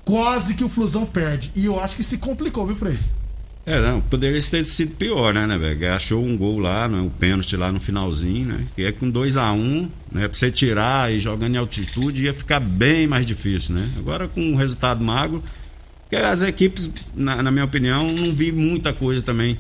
Quase 0.05 0.55
que 0.55 0.65
o 0.65 0.69
Flusão 0.69 1.07
perde. 1.07 1.53
E 1.55 1.65
eu 1.65 1.81
acho 1.81 1.97
que 1.97 2.03
se 2.03 2.19
complicou, 2.19 2.67
viu, 2.67 2.77
Frei? 2.77 2.99
É, 3.67 3.81
não, 3.81 3.99
poderia 4.03 4.41
ter 4.43 4.63
sido 4.65 4.95
pior, 4.97 5.33
né, 5.33 5.47
né, 5.47 5.57
velho? 5.57 5.95
Achou 5.95 6.23
um 6.23 6.37
gol 6.37 6.59
lá, 6.59 6.87
né, 6.87 6.99
um 6.99 7.09
pênalti 7.09 7.57
lá 7.57 7.73
no 7.73 7.81
finalzinho, 7.81 8.47
né? 8.47 8.65
Que 8.77 8.83
é 8.85 8.93
com 8.93 9.09
2 9.09 9.39
a 9.39 9.51
1 9.53 9.57
um, 9.59 9.83
né? 10.13 10.29
Pra 10.29 10.35
você 10.35 10.51
tirar 10.51 11.11
e 11.11 11.19
jogando 11.19 11.55
em 11.55 11.59
altitude 11.59 12.25
ia 12.27 12.35
ficar 12.35 12.61
bem 12.61 13.07
mais 13.07 13.25
difícil, 13.25 13.75
né? 13.75 13.89
Agora 13.99 14.29
com 14.29 14.41
um 14.43 14.55
resultado 14.55 15.03
magro, 15.03 15.43
porque 16.03 16.17
as 16.17 16.43
equipes, 16.43 16.91
na, 17.17 17.43
na 17.43 17.51
minha 17.51 17.65
opinião, 17.65 18.07
não 18.07 18.35
vi 18.35 18.53
muita 18.53 18.93
coisa 18.93 19.23
também 19.23 19.57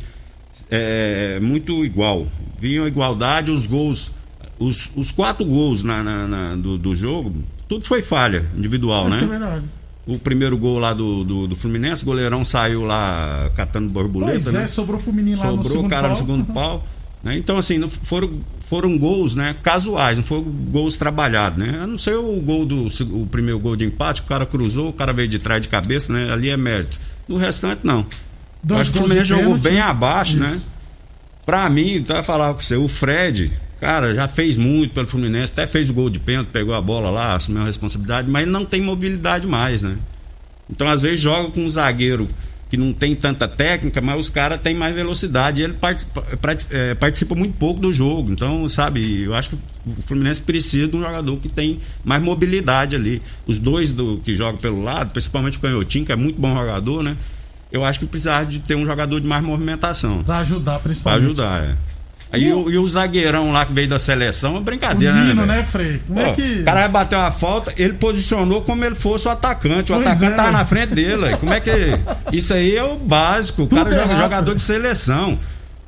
é, 0.70 1.38
muito 1.40 1.82
igual. 1.84 2.26
Vinham 2.60 2.86
igualdade, 2.86 3.50
os 3.50 3.66
gols, 3.66 4.12
os, 4.58 4.90
os 4.94 5.10
quatro 5.10 5.46
gols 5.46 5.82
na, 5.82 6.02
na- 6.02 6.28
na- 6.28 6.56
do, 6.56 6.76
do 6.76 6.94
jogo, 6.94 7.34
tudo 7.68 7.84
foi 7.86 8.02
falha 8.02 8.44
individual, 8.54 9.06
É 9.06 9.10
né? 9.10 9.26
verdade. 9.26 9.64
O 10.06 10.18
primeiro 10.18 10.56
gol 10.58 10.78
lá 10.78 10.92
do, 10.92 11.24
do, 11.24 11.46
do 11.46 11.56
Fluminense, 11.56 12.02
o 12.02 12.04
goleirão 12.04 12.44
saiu 12.44 12.84
lá 12.84 13.50
catando 13.56 13.88
borboleta, 13.90 14.32
Pois 14.42 14.52
né? 14.52 14.64
é, 14.64 14.66
sobrou 14.66 15.00
pro 15.00 15.12
menino 15.12 15.38
lá 15.38 15.50
no 15.50 15.64
Sobrou 15.64 15.84
o 15.86 15.88
cara 15.88 16.02
pau. 16.02 16.10
no 16.10 16.16
segundo 16.16 16.44
pau. 16.52 16.84
Né? 17.22 17.38
Então, 17.38 17.56
assim, 17.56 17.78
não 17.78 17.88
foram, 17.88 18.30
foram 18.60 18.98
gols 18.98 19.34
né, 19.34 19.56
casuais, 19.62 20.18
não 20.18 20.24
foram 20.24 20.42
gols 20.42 20.98
trabalhados, 20.98 21.58
né? 21.58 21.80
A 21.82 21.86
não 21.86 21.96
ser 21.96 22.16
o 22.16 22.38
gol 22.42 22.66
do 22.66 22.86
o 22.86 23.26
primeiro 23.26 23.58
gol 23.58 23.74
de 23.76 23.86
empate, 23.86 24.20
o 24.20 24.24
cara 24.24 24.44
cruzou, 24.44 24.90
o 24.90 24.92
cara 24.92 25.10
veio 25.10 25.26
de 25.26 25.38
trás 25.38 25.62
de 25.62 25.68
cabeça, 25.68 26.12
né? 26.12 26.30
Ali 26.30 26.50
é 26.50 26.56
mérito. 26.56 26.98
No 27.26 27.38
restante, 27.38 27.80
não. 27.82 28.04
Dois 28.62 28.82
Acho 28.82 28.92
que 28.92 28.98
o 28.98 29.00
Fluminense 29.00 29.28
jogou 29.30 29.44
pênalti. 29.44 29.62
bem 29.62 29.80
abaixo, 29.80 30.36
né? 30.36 30.52
Isso. 30.54 30.66
Pra 31.46 31.68
mim, 31.70 32.02
tá 32.02 32.22
falar 32.22 32.52
com 32.52 32.60
você, 32.60 32.76
o 32.76 32.88
Fred, 32.88 33.50
cara, 33.84 34.14
já 34.14 34.26
fez 34.26 34.56
muito 34.56 34.94
pelo 34.94 35.06
Fluminense, 35.06 35.52
até 35.52 35.66
fez 35.66 35.90
o 35.90 35.92
gol 35.94 36.08
de 36.08 36.18
pênalti, 36.18 36.48
pegou 36.48 36.72
a 36.74 36.80
bola 36.80 37.10
lá, 37.10 37.34
assumiu 37.34 37.60
a 37.60 37.66
responsabilidade, 37.66 38.30
mas 38.30 38.42
ele 38.42 38.50
não 38.50 38.64
tem 38.64 38.80
mobilidade 38.80 39.46
mais, 39.46 39.82
né? 39.82 39.96
Então, 40.70 40.88
às 40.88 41.02
vezes, 41.02 41.20
joga 41.20 41.50
com 41.50 41.60
um 41.60 41.68
zagueiro 41.68 42.26
que 42.70 42.78
não 42.78 42.94
tem 42.94 43.14
tanta 43.14 43.46
técnica, 43.46 44.00
mas 44.00 44.18
os 44.18 44.30
caras 44.30 44.58
têm 44.62 44.74
mais 44.74 44.94
velocidade. 44.94 45.60
E 45.60 45.64
ele 45.64 45.74
participa, 45.74 46.24
eh, 46.70 46.94
participa 46.94 47.34
muito 47.34 47.58
pouco 47.58 47.78
do 47.78 47.92
jogo. 47.92 48.32
Então, 48.32 48.66
sabe, 48.70 49.20
eu 49.22 49.34
acho 49.34 49.50
que 49.50 49.56
o 49.86 50.02
Fluminense 50.02 50.40
precisa 50.40 50.88
de 50.88 50.96
um 50.96 51.00
jogador 51.02 51.36
que 51.36 51.50
tem 51.50 51.78
mais 52.02 52.22
mobilidade 52.22 52.96
ali. 52.96 53.20
Os 53.46 53.58
dois 53.58 53.90
do, 53.90 54.18
que 54.24 54.34
jogam 54.34 54.58
pelo 54.58 54.82
lado, 54.82 55.10
principalmente 55.10 55.58
o 55.58 55.60
Canhotinho, 55.60 56.06
que 56.06 56.12
é 56.12 56.16
muito 56.16 56.40
bom 56.40 56.54
jogador, 56.56 57.02
né? 57.02 57.14
Eu 57.70 57.84
acho 57.84 58.00
que 58.00 58.06
precisava 58.06 58.46
de 58.46 58.60
ter 58.60 58.74
um 58.76 58.86
jogador 58.86 59.20
de 59.20 59.26
mais 59.26 59.44
movimentação. 59.44 60.24
Pra 60.24 60.38
ajudar, 60.38 60.72
Pra 60.72 60.80
principalmente. 60.80 61.24
ajudar, 61.26 61.62
é. 61.64 61.76
Aí 62.32 62.52
o, 62.52 62.68
e 62.70 62.78
o 62.78 62.86
zagueirão 62.86 63.52
lá 63.52 63.64
que 63.64 63.72
veio 63.72 63.88
da 63.88 63.98
seleção 63.98 64.56
é 64.56 64.58
O 64.58 64.60
brincadeira, 64.60 65.14
Nino, 65.14 65.46
né? 65.46 65.58
né? 65.58 65.62
Frei? 65.64 66.00
Como 66.06 66.18
Pô, 66.20 66.26
é 66.26 66.32
que. 66.32 66.60
O 66.60 66.64
cara 66.64 66.80
vai 66.80 66.88
bater 66.88 67.16
uma 67.16 67.30
falta, 67.30 67.72
ele 67.76 67.92
posicionou 67.94 68.62
como 68.62 68.84
ele 68.84 68.94
fosse 68.94 69.28
o 69.28 69.30
atacante. 69.30 69.92
O 69.92 69.96
Pois 69.96 70.06
atacante 70.08 70.32
é, 70.32 70.36
tava 70.36 70.50
na 70.50 70.64
frente 70.64 70.94
dele. 70.94 71.26
aí. 71.26 71.36
Como 71.36 71.52
é 71.52 71.60
que. 71.60 71.70
Isso 72.32 72.52
aí 72.52 72.76
é 72.76 72.82
o 72.82 72.96
básico. 72.96 73.62
O 73.62 73.66
Tudo 73.66 73.84
cara 73.84 73.94
errado, 73.94 74.16
jogador 74.18 74.54
de 74.54 74.62
seleção. 74.62 75.38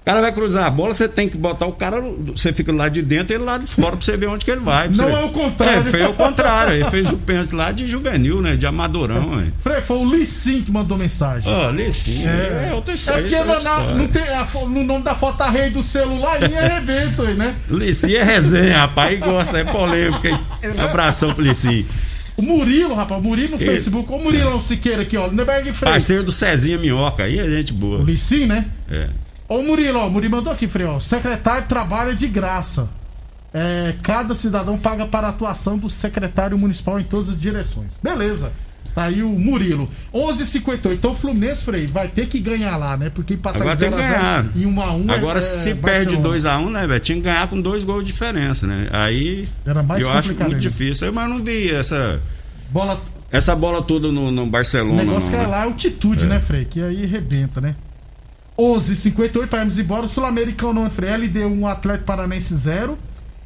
O 0.06 0.08
cara 0.08 0.20
vai 0.20 0.30
cruzar 0.30 0.64
a 0.66 0.70
bola, 0.70 0.94
você 0.94 1.08
tem 1.08 1.28
que 1.28 1.36
botar 1.36 1.66
o 1.66 1.72
cara. 1.72 2.00
Você 2.26 2.52
fica 2.52 2.72
lá 2.72 2.88
de 2.88 3.02
dentro 3.02 3.32
e 3.32 3.36
ele 3.38 3.42
lá 3.42 3.58
de 3.58 3.66
fora 3.66 3.96
pra 3.96 4.00
você 4.00 4.16
ver 4.16 4.28
onde 4.28 4.44
que 4.44 4.50
ele 4.52 4.60
vai. 4.60 4.88
Não 4.88 5.08
é 5.08 5.24
o 5.24 5.30
contrário. 5.30 5.80
É, 5.80 5.84
fez 5.84 6.08
o 6.08 6.12
contrário. 6.12 6.74
Ele 6.74 6.84
fez 6.90 7.08
o 7.10 7.16
pênalti 7.16 7.52
lá 7.56 7.72
de 7.72 7.88
juvenil, 7.88 8.40
né? 8.40 8.54
De 8.54 8.64
amadorão, 8.66 9.32
ué. 9.34 9.46
Frei, 9.60 9.80
foi 9.80 9.96
o 9.96 10.08
Lissim 10.08 10.62
que 10.62 10.70
mandou 10.70 10.96
mensagem. 10.96 11.52
Ó, 11.52 11.70
ali 11.70 11.90
sim. 11.90 12.24
É, 12.24 12.72
outra 12.72 12.92
É 12.92 12.94
história. 12.94 13.20
porque 13.22 13.34
é 13.34 13.44
não, 13.44 13.54
outra 13.54 13.94
não, 13.96 14.06
tem 14.06 14.22
a 14.28 14.46
no 14.68 14.84
nome 14.84 15.02
da 15.02 15.16
foto 15.16 15.40
a 15.42 15.50
rei 15.50 15.70
do 15.70 15.82
celular 15.82 16.38
e 16.40 16.56
arrebenta 16.56 17.24
aí, 17.24 17.34
né? 17.34 17.56
Lici 17.68 18.16
é 18.16 18.22
resenha, 18.22 18.78
rapaz. 18.78 19.08
Aí 19.10 19.16
gosta, 19.16 19.58
é 19.58 19.64
polêmica. 19.64 20.28
hein? 20.28 20.38
Abração 20.88 21.34
pro 21.34 21.42
Lici. 21.42 21.84
O 22.36 22.42
Murilo, 22.42 22.94
rapaz, 22.94 23.20
o 23.20 23.24
Murilo 23.24 23.56
no 23.56 23.56
Ele- 23.56 23.64
Facebook. 23.72 24.08
O 24.12 24.18
Murilão 24.20 24.60
Siqueira 24.60 25.02
aqui, 25.02 25.16
ó. 25.16 25.26
Lindeberg 25.26 25.72
Frei. 25.72 25.90
Parceiro 25.90 26.22
do 26.22 26.30
Cezinha 26.30 26.78
Minhoca. 26.78 27.24
Aí 27.24 27.40
é 27.40 27.44
gente 27.50 27.72
O 27.72 27.74
boa. 27.74 28.04
Lissim, 28.04 28.46
né? 28.46 28.64
É. 28.88 29.08
Ô 29.48 29.62
Murilo, 29.62 29.98
ó, 30.00 30.06
o 30.08 30.10
Murilo 30.10 30.36
mandou 30.36 30.52
aqui, 30.52 30.66
Frei, 30.66 30.86
ó. 30.86 30.98
Secretário 31.00 31.66
trabalha 31.68 32.14
de 32.14 32.26
graça. 32.26 32.88
É, 33.54 33.94
cada 34.02 34.34
cidadão 34.34 34.76
paga 34.76 35.06
para 35.06 35.28
a 35.28 35.30
atuação 35.30 35.78
do 35.78 35.88
secretário 35.88 36.58
municipal 36.58 37.00
em 37.00 37.04
todas 37.04 37.30
as 37.30 37.38
direções. 37.40 37.98
Beleza. 38.02 38.52
Tá 38.94 39.04
aí 39.04 39.22
o 39.22 39.28
Murilo. 39.28 39.88
11:58. 40.12 40.92
Então 40.94 41.10
o 41.12 41.14
Fluminense, 41.14 41.64
Frei, 41.64 41.86
vai 41.86 42.08
ter 42.08 42.26
que 42.28 42.40
ganhar 42.40 42.76
lá, 42.76 42.96
né? 42.96 43.10
Porque 43.10 43.34
empatar 43.34 43.60
Agora 43.60 43.74
em 43.76 43.78
tem 43.78 43.90
que 43.90 43.96
0 43.96 44.04
a 44.04 44.08
0 44.10 44.22
ganhar. 44.22 44.46
e 44.56 44.66
1 44.66 44.80
a 44.82 44.92
1 44.94 45.10
Agora, 45.10 45.38
é, 45.38 45.40
se 45.42 45.70
é 45.70 45.74
perde 45.74 46.16
Barcelona. 46.16 46.68
2x1, 46.68 46.70
né, 46.72 46.86
velho? 46.86 47.00
Tinha 47.00 47.16
que 47.16 47.24
ganhar 47.24 47.46
com 47.48 47.60
dois 47.60 47.84
gols 47.84 48.04
de 48.04 48.12
diferença, 48.12 48.66
né? 48.66 48.88
Aí. 48.90 49.46
Era 49.66 49.82
mais 49.82 50.02
eu 50.02 50.10
acho 50.10 50.34
muito 50.34 50.54
difícil. 50.56 51.12
Mas 51.12 51.28
não 51.28 51.44
vi 51.44 51.70
essa, 51.70 52.20
Bola 52.70 53.00
essa 53.30 53.54
bola 53.54 53.82
toda 53.82 54.10
no, 54.10 54.30
no 54.30 54.44
O 54.44 54.46
Barcelona. 54.46 55.02
negócio 55.02 55.30
que 55.30 55.36
não, 55.36 55.44
é 55.44 55.46
né? 55.46 55.52
lá 55.52 55.60
é 55.62 55.64
altitude, 55.64 56.26
né, 56.26 56.40
Frei? 56.40 56.64
Que 56.64 56.80
aí 56.82 57.04
rebenta, 57.06 57.60
né? 57.60 57.74
11h58 58.58 59.46
para 59.48 59.60
irmos 59.60 59.78
embora. 59.78 60.08
Sul-Americano, 60.08 60.82
né, 60.84 60.90
Frei? 60.90 61.10
LD 61.10 61.44
1, 61.44 61.66
Atlético 61.66 62.04
Paranaense 62.06 62.54
0. 62.54 62.98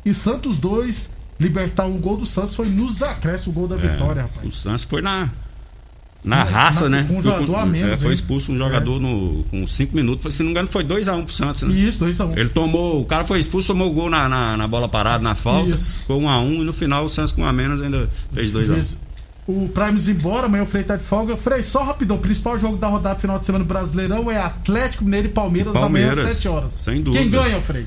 E 0.05 0.14
Santos 0.14 0.59
2. 0.59 1.18
Libertar 1.38 1.87
um 1.87 1.96
gol 1.99 2.18
do 2.18 2.27
Santos 2.27 2.55
foi 2.55 2.68
nos 2.68 3.03
acréscimos 3.03 3.57
o 3.57 3.59
gol 3.61 3.66
da 3.68 3.75
vitória, 3.77 4.20
É, 4.20 4.23
rapaz. 4.25 4.46
O 4.46 4.53
Santos 4.53 4.85
foi 4.85 5.01
na. 5.01 5.31
Na 6.23 6.37
Na- 6.37 6.44
raça, 6.44 6.87
na- 6.87 6.99
né? 7.01 7.07
com 7.09 7.16
um 7.16 7.23
jogador 7.23 7.55
a 7.57 7.64
menos, 7.64 7.92
É, 7.92 7.96
foi 7.96 8.12
expulso 8.12 8.53
um 8.53 8.59
jogador 8.59 9.01
no, 9.01 9.42
com 9.44 9.66
5 9.66 9.96
minutos. 9.96 10.20
Foi, 10.23 10.31
Se 10.31 10.40
não 10.40 10.49
me 10.49 10.51
engano, 10.51 10.68
foi 10.70 10.85
2x1 10.85 11.25
pro 11.25 11.33
Santos, 11.33 11.62
né? 11.62 11.73
Isso, 11.75 11.99
2x1. 12.05 12.37
Ele 12.37 12.51
tomou. 12.51 13.01
O 13.01 13.07
cara 13.07 13.25
foi 13.25 13.38
expulso, 13.38 13.68
tomou 13.68 13.88
o 13.90 13.92
gol 13.94 14.11
na, 14.11 14.29
na, 14.29 14.55
na 14.55 14.68
bola 14.68 14.87
parada, 14.87 15.25
na 15.25 15.35
falta. 15.35 15.70
Isso. 15.70 16.01
Ficou 16.01 16.20
1x1 16.20 16.61
e 16.61 16.64
no 16.64 16.75
final 16.75 17.07
o 17.07 17.09
Santos 17.09 17.33
com 17.33 17.40
um 17.40 17.46
a 17.46 17.53
menos 17.55 17.81
ainda 17.81 18.07
fez 18.35 18.53
2x1. 18.53 18.96
O 19.50 19.68
Primes 19.68 20.08
embora, 20.08 20.46
amanhã 20.46 20.62
o 20.62 20.66
Frei 20.66 20.84
tá 20.84 20.96
de 20.96 21.02
folga. 21.02 21.36
Frei, 21.36 21.62
só 21.62 21.82
rapidão. 21.82 22.16
O 22.16 22.20
principal 22.20 22.58
jogo 22.58 22.76
da 22.76 22.86
rodada 22.86 23.18
final 23.18 23.38
de 23.38 23.46
semana 23.46 23.64
do 23.64 23.68
Brasileirão 23.68 24.30
é 24.30 24.38
Atlético 24.38 25.04
Mineiro 25.04 25.28
e 25.28 25.30
Palmeiras, 25.30 25.72
Palmeiras, 25.72 26.12
amanhã 26.12 26.28
às 26.28 26.34
7 26.34 26.48
horas. 26.48 26.72
sem 26.72 27.02
dúvida. 27.02 27.22
Quem 27.22 27.30
ganha, 27.30 27.60
Frei? 27.60 27.86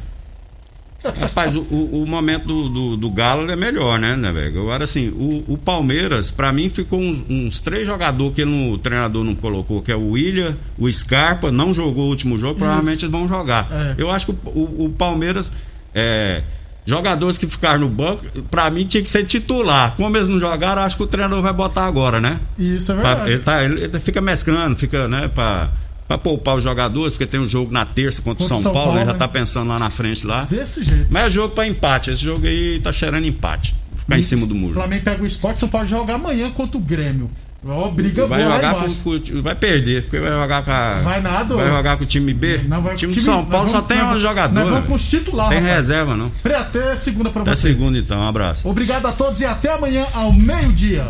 Rapaz, 1.03 1.57
o, 1.57 1.61
o, 1.61 2.03
o 2.03 2.07
momento 2.07 2.45
do, 2.45 2.69
do, 2.69 2.97
do 2.97 3.09
Galo 3.09 3.51
é 3.51 3.55
melhor, 3.55 3.99
né, 3.99 4.15
né, 4.15 4.31
velho? 4.31 4.61
Agora, 4.61 4.85
assim, 4.85 5.09
o, 5.09 5.43
o 5.53 5.57
Palmeiras, 5.57 6.31
pra 6.31 6.53
mim, 6.53 6.69
ficou 6.69 6.99
uns, 6.99 7.23
uns 7.29 7.59
três 7.59 7.85
jogadores 7.85 8.33
que 8.33 8.45
no, 8.45 8.71
o 8.71 8.77
treinador 8.77 9.23
não 9.23 9.35
colocou, 9.35 9.81
que 9.81 9.91
é 9.91 9.95
o 9.95 10.11
William, 10.11 10.57
o 10.77 10.89
Scarpa, 10.89 11.51
não 11.51 11.73
jogou 11.73 12.05
o 12.05 12.09
último 12.09 12.37
jogo, 12.37 12.57
provavelmente 12.57 13.03
eles 13.03 13.11
vão 13.11 13.27
jogar. 13.27 13.67
É. 13.69 13.95
Eu 13.97 14.09
acho 14.09 14.27
que 14.27 14.31
o, 14.31 14.49
o, 14.49 14.85
o 14.85 14.89
Palmeiras. 14.89 15.51
É, 15.93 16.41
jogadores 16.85 17.37
que 17.37 17.47
ficaram 17.47 17.79
no 17.79 17.87
banco, 17.89 18.23
pra 18.51 18.69
mim 18.69 18.85
tinha 18.85 19.01
que 19.01 19.09
ser 19.09 19.23
titular. 19.25 19.95
Como 19.95 20.15
eles 20.17 20.27
não 20.27 20.37
jogaram, 20.39 20.81
acho 20.81 20.97
que 20.97 21.03
o 21.03 21.07
treinador 21.07 21.41
vai 21.41 21.53
botar 21.53 21.85
agora, 21.85 22.19
né? 22.19 22.39
Isso 22.59 22.91
é 22.91 22.95
Pra- 22.95 23.15
verdade. 23.15 23.31
ele, 23.31 23.41
tá, 23.41 23.63
ele, 23.63 23.81
ele 23.83 23.99
fica 23.99 24.19
mesclando, 24.21 24.75
fica, 24.75 25.07
né, 25.07 25.27
pra, 25.33 25.69
pra 26.07 26.17
poupar 26.17 26.55
os 26.57 26.63
jogadores, 26.63 27.13
porque 27.13 27.25
tem 27.25 27.39
um 27.39 27.47
jogo 27.47 27.71
na 27.71 27.85
terça 27.85 28.21
contra 28.21 28.43
o 28.43 28.47
São, 28.47 28.59
São 28.59 28.73
Paulo, 28.73 28.87
Paulo, 28.87 28.99
ele 28.99 29.05
já 29.07 29.13
né? 29.13 29.19
tá 29.19 29.27
pensando 29.27 29.69
lá 29.69 29.79
na 29.79 29.89
frente 29.89 30.27
lá. 30.27 30.43
Desse 30.49 30.83
jeito. 30.83 31.07
Mas 31.09 31.25
é 31.25 31.29
jogo 31.29 31.55
pra 31.55 31.65
empate. 31.67 32.11
Esse 32.11 32.23
jogo 32.23 32.45
aí 32.45 32.79
tá 32.81 32.91
cheirando 32.91 33.25
empate. 33.25 33.73
Ficar 33.95 34.17
em 34.17 34.21
cima 34.21 34.45
do 34.45 34.53
O 34.53 34.57
muro. 34.57 34.73
Flamengo 34.73 35.03
pega 35.05 35.23
o 35.23 35.25
esporte, 35.25 35.61
São 35.61 35.69
Paulo 35.69 35.87
joga 35.87 36.15
amanhã 36.15 36.51
contra 36.51 36.77
o 36.77 36.81
Grêmio. 36.81 37.31
Ó, 37.65 37.87
briga 37.89 38.27
Vai 38.27 38.39
boa 38.43 38.49
lá 38.49 38.55
jogar 38.55 38.73
com, 38.75 38.93
com- 39.19 39.41
Vai 39.41 39.55
perder, 39.55 40.03
porque 40.03 40.19
vai 40.19 40.31
jogar 40.31 40.63
com 40.65 40.71
a. 40.71 40.93
Vai 41.01 41.21
nada, 41.21 41.55
Vai 41.55 41.67
jogar 41.69 41.97
com 41.97 42.03
o 42.03 42.07
time 42.07 42.33
B. 42.33 42.57
Não 42.67 42.81
vai 42.81 42.93
o 42.93 42.97
time, 42.97 43.11
time- 43.13 43.21
de 43.21 43.25
São 43.25 43.45
Paulo 43.45 43.63
nós 43.63 43.71
só 43.71 43.77
vamos- 43.77 43.87
tem 43.87 43.97
nós 43.99 44.07
11 44.15 44.21
vamos-. 44.21 44.53
Nós 44.53 44.69
vamos 44.69 44.87
com 44.87 44.93
os 44.95 45.09
titular, 45.09 45.49
Tem 45.49 45.59
rapaz. 45.59 45.75
reserva, 45.77 46.17
não. 46.17 46.31
Até 46.59 46.95
segunda 46.97 47.29
pra 47.29 47.41
Até 47.43 47.55
você. 47.55 47.61
segunda 47.69 47.97
então, 47.97 48.19
um 48.19 48.27
abraço. 48.27 48.67
Obrigado 48.67 49.05
a 49.05 49.11
todos 49.13 49.39
e 49.41 49.45
até 49.45 49.73
amanhã 49.73 50.05
ao 50.13 50.33
meio-dia. 50.33 51.07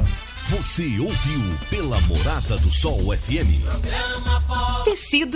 Você 0.49 0.83
ouviu 0.99 1.41
pela 1.69 1.97
Morada 2.01 2.57
do 2.57 2.69
Sol 2.69 2.99
FM. 3.15 3.63
Tecido 4.83 5.31